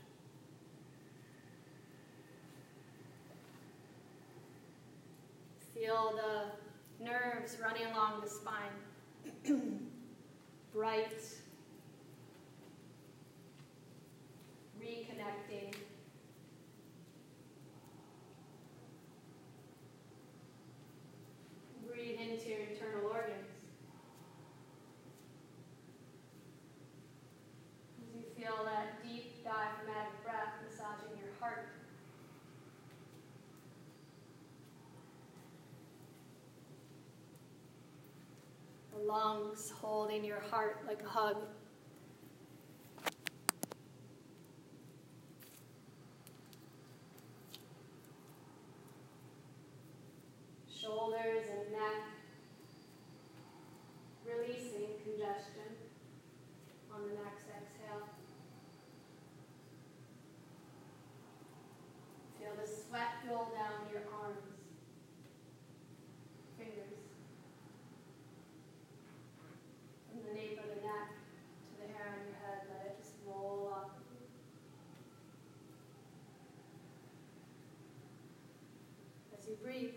Feel 6.05 6.17
the 6.17 7.03
nerves 7.03 7.57
running 7.61 7.85
along 7.91 8.21
the 8.21 8.29
spine. 8.29 8.69
Bright, 10.73 11.23
reconnecting. 14.79 15.73
Breathe 21.87 22.19
into 22.19 22.49
your 22.49 22.59
internal 22.59 23.09
organs. 23.11 23.49
As 27.99 28.15
you 28.15 28.23
feel 28.37 28.63
that 28.65 29.01
deep 29.01 29.43
diaphragmatic 29.43 30.23
breath 30.23 30.53
massaging 30.63 31.17
your 31.17 31.33
heart. 31.39 31.69
The 38.97 39.05
lungs 39.16 39.72
holding 39.82 40.26
your 40.26 40.41
heart 40.51 40.84
like 40.86 41.01
a 41.01 41.07
hug. 41.07 41.38
shoulders 50.82 51.45
and 51.49 51.72
neck, 51.72 52.03
releasing 54.24 54.86
congestion 55.03 55.72
on 56.93 57.01
the 57.01 57.16
next 57.24 57.45
exhale. 57.49 58.05
Feel 62.38 62.53
the 62.61 62.70
sweat 62.70 63.13
roll 63.28 63.45
down 63.55 63.89
your 63.91 64.03
arms, 64.22 64.45
fingers, 66.59 67.05
from 70.16 70.24
the 70.30 70.39
nape 70.39 70.59
of 70.59 70.70
the 70.70 70.82
neck 70.88 71.11
to 71.68 71.82
the 71.82 71.91
hair 71.91 72.07
on 72.07 72.24
your 72.24 72.39
head. 72.39 72.63
Let 72.72 72.88
it 72.88 72.97
just 72.97 73.16
roll 73.28 73.74
up. 73.76 73.99
As 79.38 79.44
breathe, 79.63 79.93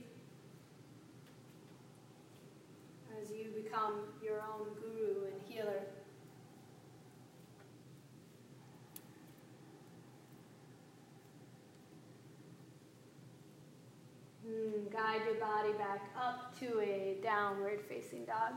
as 3.20 3.30
you 3.30 3.50
become 3.62 4.00
your 4.22 4.40
own 4.40 4.68
guru 4.80 5.26
and 5.26 5.40
healer. 5.48 5.82
Mm, 14.48 14.90
guide 14.90 15.20
your 15.26 15.34
body 15.34 15.72
back 15.72 16.10
up 16.18 16.58
to 16.60 16.80
a 16.80 17.18
downward 17.22 17.80
facing 17.88 18.24
dog. 18.24 18.54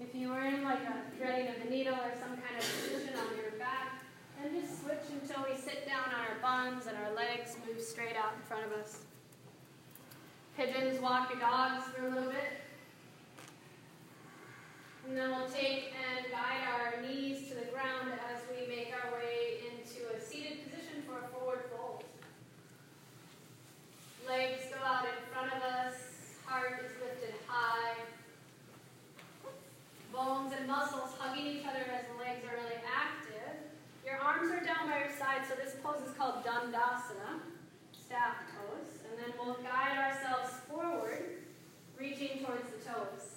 If 0.00 0.14
you 0.14 0.28
were 0.28 0.44
in 0.44 0.62
like 0.62 0.82
a 0.82 1.16
threading 1.16 1.48
of 1.48 1.62
the 1.64 1.70
needle 1.70 1.94
or 1.94 2.12
some 2.14 2.36
kind 2.36 2.58
of 2.58 2.64
position 2.82 3.14
on 3.16 3.36
your 3.36 3.58
back, 3.58 4.02
then 4.42 4.60
just 4.60 4.82
switch 4.82 5.20
until 5.20 5.44
we 5.48 5.56
sit 5.56 5.86
down 5.86 6.04
on 6.14 6.20
our 6.20 6.38
buns 6.42 6.86
and 6.86 6.96
our 6.96 7.14
legs 7.14 7.56
move 7.66 7.80
straight 7.80 8.16
out 8.16 8.34
in 8.36 8.42
front 8.42 8.64
of 8.66 8.72
us. 8.72 8.98
Pigeons 10.56 11.00
walk 11.00 11.30
your 11.30 11.40
dogs 11.40 11.82
for 11.92 12.06
a 12.06 12.10
little 12.10 12.30
bit. 12.30 12.62
And 15.04 15.16
then 15.18 15.30
we'll 15.30 15.48
take 15.48 15.92
and 15.98 16.30
guide 16.30 16.62
our 16.70 17.02
knees 17.02 17.48
to 17.48 17.54
the 17.56 17.66
ground 17.72 18.12
as 18.30 18.38
we 18.48 18.68
make 18.68 18.94
our 18.94 19.12
way 19.18 19.66
into 19.66 20.06
a 20.14 20.20
seated 20.20 20.62
position 20.62 21.02
for 21.06 21.18
a 21.18 21.28
forward 21.34 21.64
fold. 21.74 22.04
Legs 24.28 24.62
go 24.70 24.78
out 24.86 25.04
in 25.04 25.18
front 25.34 25.52
of 25.52 25.60
us, 25.60 25.94
heart 26.46 26.84
is 26.86 26.92
lifted 27.02 27.34
high. 27.48 27.96
Bones 30.12 30.54
and 30.56 30.68
muscles 30.68 31.10
hugging 31.18 31.46
each 31.46 31.66
other 31.66 31.82
as 31.90 32.06
the 32.06 32.22
legs 32.22 32.46
are 32.46 32.54
really 32.54 32.78
active. 32.86 33.58
Your 34.06 34.18
arms 34.18 34.52
are 34.52 34.64
down 34.64 34.88
by 34.88 35.00
your 35.00 35.10
side, 35.18 35.42
so 35.48 35.56
this 35.56 35.74
pose 35.82 36.08
is 36.08 36.14
called 36.16 36.44
Dandasana, 36.44 37.42
staff 37.92 38.36
pose. 38.54 38.93
And 39.24 39.32
then 39.32 39.38
we'll 39.46 39.54
guide 39.54 39.96
ourselves 39.96 40.52
forward, 40.68 41.24
reaching 41.98 42.44
towards 42.44 42.64
the 42.72 42.90
toes. 42.90 43.36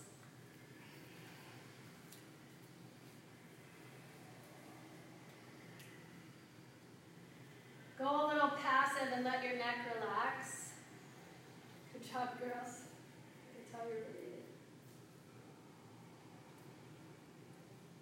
Go 7.98 8.26
a 8.26 8.28
little 8.34 8.50
passive 8.62 9.14
and 9.16 9.24
let 9.24 9.44
your 9.44 9.58
neck 9.58 9.78
relax. 9.96 10.72
Good 11.94 12.12
job, 12.12 12.38
girls. 12.40 12.82
I 13.46 13.56
can 13.56 13.72
tell 13.72 13.88
you're 13.88 14.00
related. 14.00 14.44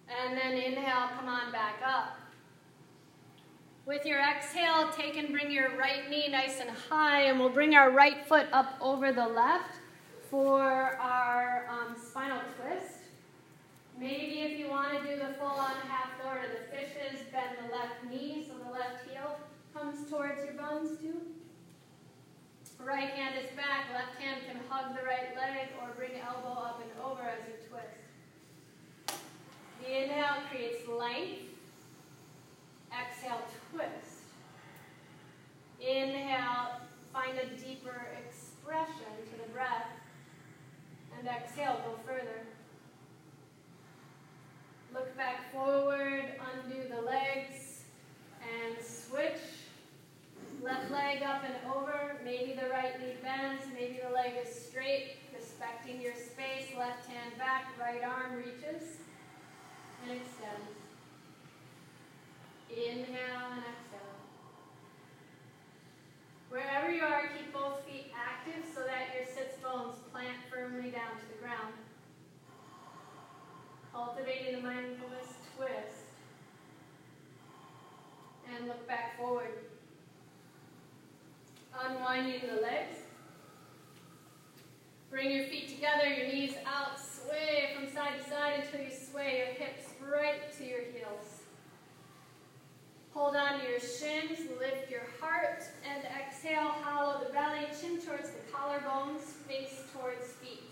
And 0.10 0.38
then 0.38 0.54
inhale, 0.54 1.10
come 1.16 1.28
on 1.28 1.52
back 1.52 1.82
up. 1.86 2.25
With 3.86 4.06
your 4.06 4.20
exhale, 4.20 4.90
take 4.92 5.18
and 5.18 5.30
bring 5.30 5.52
your 5.52 5.78
right 5.78 6.10
knee 6.10 6.28
nice 6.30 6.60
and 6.60 6.70
high, 6.70 7.24
and 7.24 7.40
we'll 7.40 7.50
bring 7.50 7.76
our 7.76 7.92
right 7.92 8.26
foot 8.26 8.48
up 8.52 8.78
over 8.82 9.14
the 9.14 9.28
left 9.28 9.76
for 10.30 10.64
our 10.64 11.68
um, 11.70 11.96
spinal 11.96 12.42
twist. 12.60 13.00
Maybe 14.00 14.42
if 14.42 14.58
you 14.58 14.70
want 14.70 15.02
to 15.02 15.08
do 15.08 15.18
the 15.18 15.34
full 15.36 15.48
on 15.48 15.76
half 15.88 16.10
lord 16.24 16.40
of 16.46 16.52
the 16.52 16.76
fishes, 16.76 17.26
bend 17.32 17.58
the 17.64 17.72
left 17.72 18.04
knee 18.10 18.46
so 18.48 18.54
the 18.64 18.72
left 18.72 19.08
heel 19.10 19.38
comes 19.74 20.10
towards 20.10 20.44
your 20.44 20.54
buns 20.54 20.98
too. 21.00 21.22
Right 22.86 23.10
hand 23.10 23.34
is 23.44 23.50
back, 23.56 23.88
left 23.94 24.22
hand 24.22 24.42
can 24.48 24.60
hug 24.70 24.96
the 24.96 25.04
right 25.04 25.36
leg 25.36 25.70
or 25.82 25.90
bring 25.98 26.12
elbow 26.22 26.62
up 26.62 26.82
and 26.84 26.92
over 27.04 27.22
as 27.22 27.40
you 27.48 27.68
twist. 27.68 29.20
The 29.82 30.04
inhale 30.04 30.44
creates 30.52 30.88
length. 30.88 31.42
Exhale, 32.94 33.42
twist. 33.72 34.22
Inhale, 35.82 36.80
find 37.12 37.40
a 37.40 37.48
deeper 37.60 38.08
expression 38.24 39.12
to 39.32 39.44
the 39.44 39.52
breath. 39.52 39.88
And 41.18 41.28
exhale, 41.28 41.82
go 41.86 41.98
further. 42.06 42.46
Look 44.94 45.18
back 45.18 45.52
forward, 45.52 46.26
undo 46.54 46.88
the 46.88 47.02
legs, 47.02 47.84
and 48.42 48.86
switch 48.86 49.40
Left 50.66 50.90
leg 50.90 51.22
up 51.22 51.44
and 51.44 51.54
over. 51.76 52.18
Maybe 52.24 52.54
the 52.54 52.70
right 52.70 53.00
knee 53.00 53.16
bends. 53.22 53.64
Maybe 53.74 54.00
the 54.04 54.14
leg 54.14 54.34
is 54.44 54.54
straight. 54.54 55.18
Respecting 55.34 56.02
your 56.02 56.16
space. 56.16 56.74
Left 56.78 57.06
hand 57.06 57.38
back. 57.38 57.66
Right 57.80 58.04
arm 58.04 58.36
reaches 58.36 58.98
and 60.04 60.12
extends. 60.12 60.74
Inhale 62.72 63.46
and 63.52 63.62
exhale. 63.62 64.16
Wherever 66.50 66.92
you 66.92 67.04
are, 67.04 67.30
keep 67.38 67.54
both 67.54 67.84
feet 67.86 68.12
active 68.16 68.64
so 68.74 68.82
that 68.82 69.14
your 69.14 69.26
sits 69.26 69.58
bones 69.62 69.96
plant 70.12 70.38
firmly 70.50 70.90
down 70.90 71.14
to 71.20 71.26
the 71.32 71.42
ground. 71.42 71.74
The 74.66 74.72
mindfulness 74.72 75.28
twist. 75.56 76.06
And 78.52 78.68
look 78.68 78.88
back 78.88 79.16
forward 79.16 79.50
unwinding 81.88 82.42
the 82.48 82.62
legs. 82.62 82.98
Bring 85.12 85.30
your 85.30 85.46
feet 85.46 85.70
together, 85.70 86.08
your 86.08 86.28
knees 86.28 86.56
out, 86.66 87.00
sway 87.00 87.76
from 87.76 87.94
side 87.94 88.14
to 88.24 88.30
side 88.30 88.64
until 88.64 88.88
you 88.88 88.92
sway 88.92 89.38
your 89.38 89.68
hips 89.68 89.90
right 90.02 90.52
to 90.58 90.66
your 90.66 90.82
heels. 90.82 91.44
Hold 93.14 93.36
on 93.36 93.60
to 93.60 93.70
your 93.70 93.80
shins, 93.80 94.50
lift 94.60 94.90
your 94.90 95.04
heart, 95.22 95.64
and 95.88 96.04
exhale, 96.06 96.70
hollow 96.82 97.24
the 97.24 97.32
belly, 97.32 97.68
chin 97.80 98.02
towards 98.02 98.32
the 98.32 98.40
collarbones, 98.52 99.22
face 99.48 99.84
towards 99.94 100.26
feet. 100.34 100.64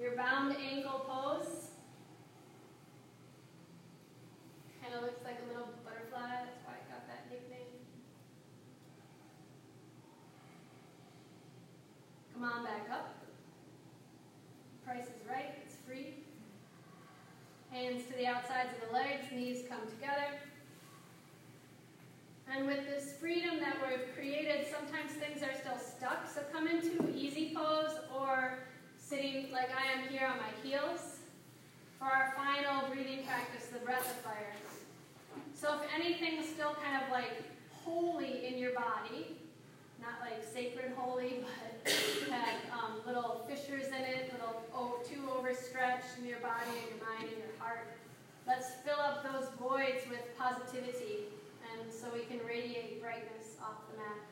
Your 0.00 0.16
bound 0.16 0.56
ankle 0.56 1.04
pose. 1.08 1.67
Kind 4.88 5.04
of 5.04 5.06
looks 5.06 5.22
like 5.22 5.36
a 5.44 5.48
little 5.52 5.68
butterfly. 5.84 6.48
That's 6.48 6.64
why 6.64 6.72
I 6.72 6.82
got 6.88 7.06
that 7.08 7.28
nickname. 7.28 7.68
Come 12.32 12.44
on 12.44 12.64
back 12.64 12.88
up. 12.90 13.16
Price 14.86 15.04
is 15.04 15.28
right, 15.28 15.56
it's 15.62 15.74
free. 15.86 16.14
Hands 17.70 18.02
to 18.02 18.16
the 18.16 18.26
outsides 18.26 18.70
of 18.80 18.88
the 18.88 18.94
legs, 18.94 19.24
knees 19.30 19.64
come 19.68 19.80
together. 19.90 20.40
And 22.50 22.66
with 22.66 22.86
this 22.86 23.12
freedom 23.20 23.60
that 23.60 23.76
we've 23.86 24.14
created, 24.14 24.68
sometimes 24.72 25.12
things 25.12 25.42
are 25.42 25.54
still 25.60 25.78
stuck. 25.78 26.26
So 26.32 26.40
come 26.50 26.66
into 26.66 27.14
easy 27.14 27.52
pose 27.54 27.92
or 28.18 28.60
sitting 28.96 29.52
like 29.52 29.68
I 29.68 30.00
am 30.00 30.08
here 30.08 30.26
on 30.26 30.38
my 30.38 30.66
heels 30.66 31.18
for 31.98 32.06
our 32.06 32.32
final 32.38 32.88
breathing 32.88 33.26
practice, 33.26 33.66
the 33.66 33.80
breath 33.80 34.00
of 34.00 34.16
fire. 34.22 34.54
So 35.58 35.74
if 35.74 35.80
anything's 35.92 36.48
still 36.48 36.76
kind 36.84 37.02
of 37.02 37.10
like 37.10 37.42
holey 37.84 38.44
in 38.44 38.58
your 38.58 38.74
body, 38.74 39.34
not 40.00 40.20
like 40.20 40.44
sacred 40.54 40.92
holy, 40.96 41.42
but 41.84 41.92
had 42.30 42.54
um, 42.72 43.00
little 43.04 43.44
fissures 43.48 43.88
in 43.88 44.04
it, 44.04 44.32
little 44.32 44.62
oh, 44.72 45.00
too 45.04 45.28
overstretched 45.36 46.16
in 46.20 46.26
your 46.26 46.38
body 46.38 46.70
and 46.70 46.94
your 46.94 47.08
mind 47.08 47.24
and 47.24 47.42
your 47.42 47.58
heart. 47.58 47.88
Let's 48.46 48.70
fill 48.86 49.00
up 49.00 49.24
those 49.24 49.48
voids 49.58 50.06
with 50.08 50.22
positivity, 50.38 51.26
and 51.74 51.92
so 51.92 52.06
we 52.14 52.20
can 52.20 52.38
radiate 52.46 53.02
brightness 53.02 53.58
off 53.60 53.82
the 53.90 53.98
mat. 53.98 54.22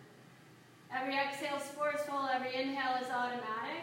Every 0.94 1.16
exhale 1.16 1.56
is 1.56 1.66
forceful, 1.74 2.28
every 2.32 2.54
inhale 2.54 3.02
is 3.02 3.10
automatic. 3.10 3.82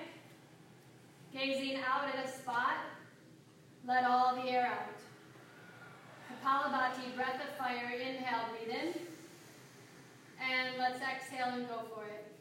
Gazing 1.33 1.81
out 1.83 2.07
at 2.07 2.25
a 2.25 2.27
spot, 2.31 2.77
let 3.85 4.05
all 4.05 4.33
the 4.35 4.49
air 4.49 4.65
out. 4.65 5.02
Kapalabhati, 6.41 7.15
breath 7.15 7.41
of 7.41 7.57
fire, 7.57 7.91
inhale, 7.93 8.45
breathe 8.51 8.75
in. 8.75 8.93
And 10.41 10.77
let's 10.79 10.99
exhale 11.01 11.53
and 11.53 11.67
go 11.67 11.81
for 11.93 12.05
it. 12.05 12.33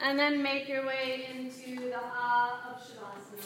And 0.00 0.18
then 0.18 0.42
make 0.42 0.68
your 0.68 0.86
way 0.86 1.26
into 1.30 1.90
the 1.90 2.00
Ah 2.00 2.74
of 2.74 2.80
Shavasana. 2.80 3.44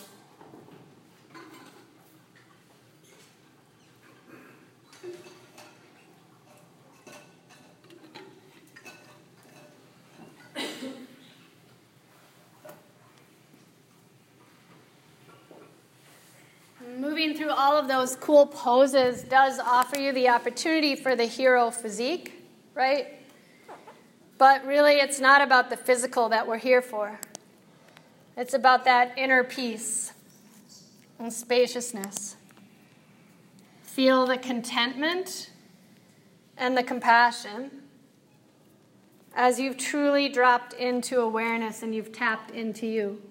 Moving 17.22 17.36
through 17.36 17.52
all 17.52 17.76
of 17.78 17.86
those 17.86 18.16
cool 18.16 18.46
poses 18.46 19.22
does 19.22 19.60
offer 19.60 19.96
you 19.96 20.12
the 20.12 20.28
opportunity 20.28 20.96
for 20.96 21.14
the 21.14 21.24
hero 21.24 21.70
physique, 21.70 22.42
right? 22.74 23.16
But 24.38 24.66
really, 24.66 24.94
it's 24.94 25.20
not 25.20 25.40
about 25.40 25.70
the 25.70 25.76
physical 25.76 26.28
that 26.30 26.48
we're 26.48 26.58
here 26.58 26.82
for. 26.82 27.20
It's 28.36 28.54
about 28.54 28.84
that 28.86 29.16
inner 29.16 29.44
peace 29.44 30.14
and 31.20 31.32
spaciousness. 31.32 32.34
Feel 33.84 34.26
the 34.26 34.36
contentment 34.36 35.50
and 36.56 36.76
the 36.76 36.82
compassion 36.82 37.70
as 39.36 39.60
you've 39.60 39.76
truly 39.76 40.28
dropped 40.28 40.72
into 40.72 41.20
awareness 41.20 41.84
and 41.84 41.94
you've 41.94 42.10
tapped 42.10 42.50
into 42.50 42.88
you. 42.88 43.22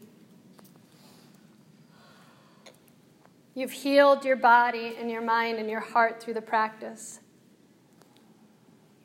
You've 3.53 3.71
healed 3.71 4.23
your 4.23 4.37
body 4.37 4.95
and 4.99 5.09
your 5.09 5.21
mind 5.21 5.57
and 5.57 5.69
your 5.69 5.81
heart 5.81 6.21
through 6.21 6.35
the 6.35 6.41
practice. 6.41 7.19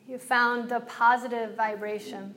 You 0.07 0.17
found 0.17 0.69
the 0.69 0.79
positive 0.79 1.55
vibration. 1.55 2.33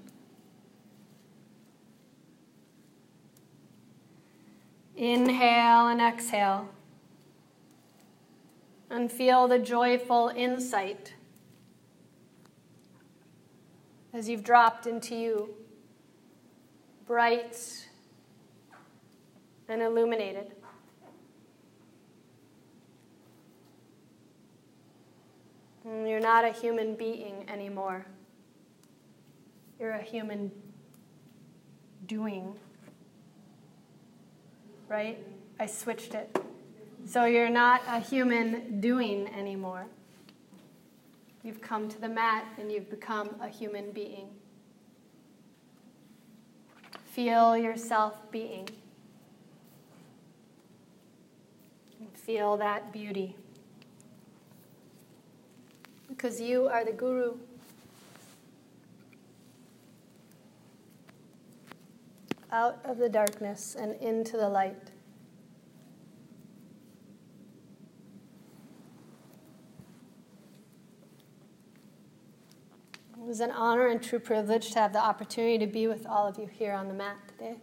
Inhale 4.97 5.87
and 5.87 6.01
exhale. 6.01 6.69
And 8.91 9.11
feel 9.11 9.47
the 9.47 9.61
joyful 9.61 10.33
insight 10.35 11.15
as 14.13 14.29
you've 14.29 14.43
dropped 14.43 14.87
into 14.87 15.15
you, 15.15 15.55
bright 17.07 17.87
and 19.69 19.81
illuminated. 19.81 20.53
Mm, 25.91 26.09
you're 26.09 26.21
not 26.21 26.45
a 26.45 26.53
human 26.53 26.95
being 26.95 27.45
anymore. 27.49 28.07
You're 29.79 29.93
a 29.93 30.03
human 30.03 30.53
doing. 32.07 32.55
Right? 34.89 35.19
I 35.59 35.67
switched 35.67 36.15
it. 36.15 36.37
So 37.07 37.25
you're 37.25 37.49
not 37.49 37.83
a 37.89 37.99
human 37.99 38.81
doing 38.81 39.29
anymore. 39.35 39.87
You've 41.43 41.61
come 41.61 41.89
to 41.89 42.01
the 42.01 42.09
mat 42.09 42.45
and 42.59 42.71
you've 42.71 42.91
become 42.91 43.31
a 43.41 43.49
human 43.49 43.91
being. 43.93 44.29
Feel 47.07 47.57
yourself 47.57 48.31
being. 48.31 48.69
Feel 52.15 52.57
that 52.59 52.93
beauty 52.93 53.35
because 56.21 56.39
you 56.39 56.69
are 56.69 56.85
the 56.85 56.93
guru. 56.93 57.35
Out 62.53 62.79
of 62.85 62.99
the 62.99 63.09
darkness 63.09 63.75
and 63.75 63.95
into 64.03 64.37
the 64.37 64.47
light. 64.47 64.91
It 73.15 73.27
was 73.27 73.41
an 73.41 73.51
honor 73.53 73.87
and 73.87 74.03
true 74.03 74.19
privilege 74.19 74.73
to 74.73 74.79
have 74.79 74.93
the 74.93 74.99
opportunity 74.99 75.57
to 75.65 75.67
be 75.67 75.87
with 75.87 76.05
all 76.05 76.27
of 76.27 76.39
you 76.39 76.51
here 76.53 76.75
on 76.75 76.89
the 76.89 76.95
mat 76.95 77.17
today. 77.29 77.57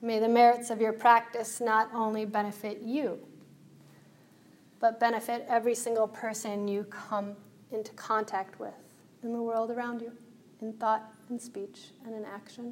May 0.00 0.20
the 0.20 0.28
merits 0.28 0.70
of 0.70 0.80
your 0.80 0.94
practice 0.94 1.60
not 1.60 1.90
only 1.92 2.24
benefit 2.24 2.80
you, 2.80 3.27
but 4.80 5.00
benefit 5.00 5.44
every 5.48 5.74
single 5.74 6.08
person 6.08 6.68
you 6.68 6.84
come 6.84 7.34
into 7.72 7.92
contact 7.92 8.58
with 8.60 8.74
in 9.22 9.32
the 9.32 9.42
world 9.42 9.70
around 9.70 10.00
you, 10.00 10.12
in 10.60 10.72
thought, 10.74 11.12
in 11.30 11.38
speech, 11.38 11.90
and 12.04 12.14
in 12.14 12.24
action. 12.24 12.70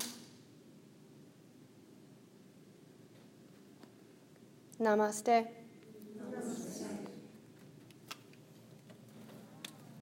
Namaste. 4.80 5.46